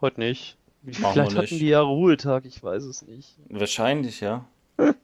[0.00, 0.56] heute nicht.
[0.86, 3.36] Vielleicht hatten die ja Ruhetag, ich weiß es nicht.
[3.48, 4.44] wahrscheinlich, ja.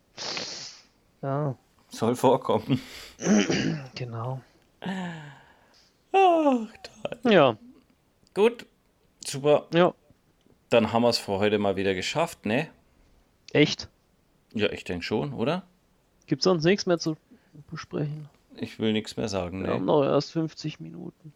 [1.23, 1.55] Ja,
[1.91, 2.81] Soll vorkommen.
[3.95, 4.41] genau.
[6.13, 7.33] Ach, toll.
[7.33, 7.57] Ja,
[8.35, 8.65] Gut,
[9.27, 9.67] super.
[9.75, 9.93] ja,
[10.71, 12.69] Dann haben wir es für heute mal wieder geschafft, ne?
[13.53, 13.89] echt.
[14.55, 15.63] Ja, ich denke schon, oder?
[16.27, 17.17] Gibt's sonst nichts mehr zu
[17.71, 18.29] besprechen?
[18.57, 19.87] Ich will nichts mehr sagen, Wir haben ne?
[19.87, 21.33] noch erst 50 Minuten.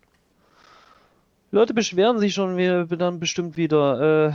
[1.54, 4.28] Leute beschweren sich schon wir dann bestimmt wieder.
[4.30, 4.32] Äh,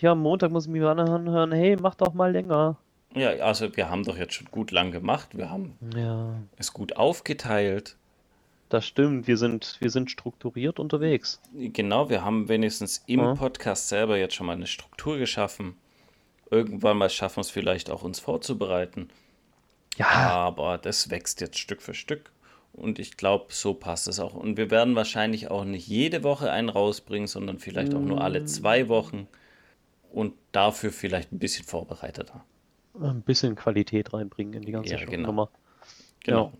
[0.00, 2.76] ja, am Montag muss ich mir anhören, hey, mach doch mal länger.
[3.14, 5.36] Ja, also wir haben doch jetzt schon gut lang gemacht.
[5.36, 7.96] Wir haben Ja, es gut aufgeteilt.
[8.68, 9.26] das stimmt.
[9.26, 11.40] Wir sind, wir sind strukturiert unterwegs.
[11.52, 13.34] Genau, wir haben wenigstens im Ja.
[13.34, 15.74] Podcast selber jetzt schon mal eine Struktur geschaffen.
[16.50, 19.08] Irgendwann mal schaffen wir es vielleicht auch, uns vorzubereiten.
[19.98, 22.30] Ja, Aber das wächst jetzt Stück für Stück.
[22.72, 24.34] Und ich glaube, so passt es auch.
[24.34, 28.44] Und wir werden wahrscheinlich auch nicht jede Woche einen rausbringen, sondern vielleicht auch nur alle
[28.46, 29.28] zwei Wochen.
[30.10, 32.44] Und dafür vielleicht ein bisschen vorbereiteter.
[33.00, 35.28] ein bisschen Qualität reinbringen in die ganze Ja, genau.
[35.28, 35.50] Nummer.
[36.24, 36.52] Genau.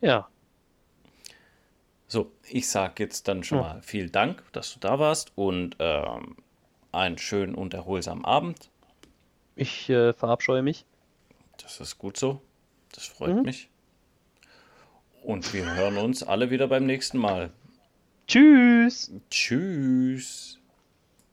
[0.00, 0.28] Ja,
[2.08, 3.64] So, ich sage jetzt dann schon Ja.
[3.64, 6.36] mal vielen Dank, dass du da warst und ähm,
[6.92, 8.70] einen schönen und erholsamen Abend.
[9.56, 10.84] ich äh, verabscheue mich.
[11.56, 12.42] Das ist gut so.
[12.92, 13.42] Das freut Mhm.
[13.42, 13.70] mich.
[15.22, 17.50] Und wir hören uns alle wieder beim nächsten Mal.
[18.26, 19.12] Tschüss!
[19.30, 20.58] Tschüss.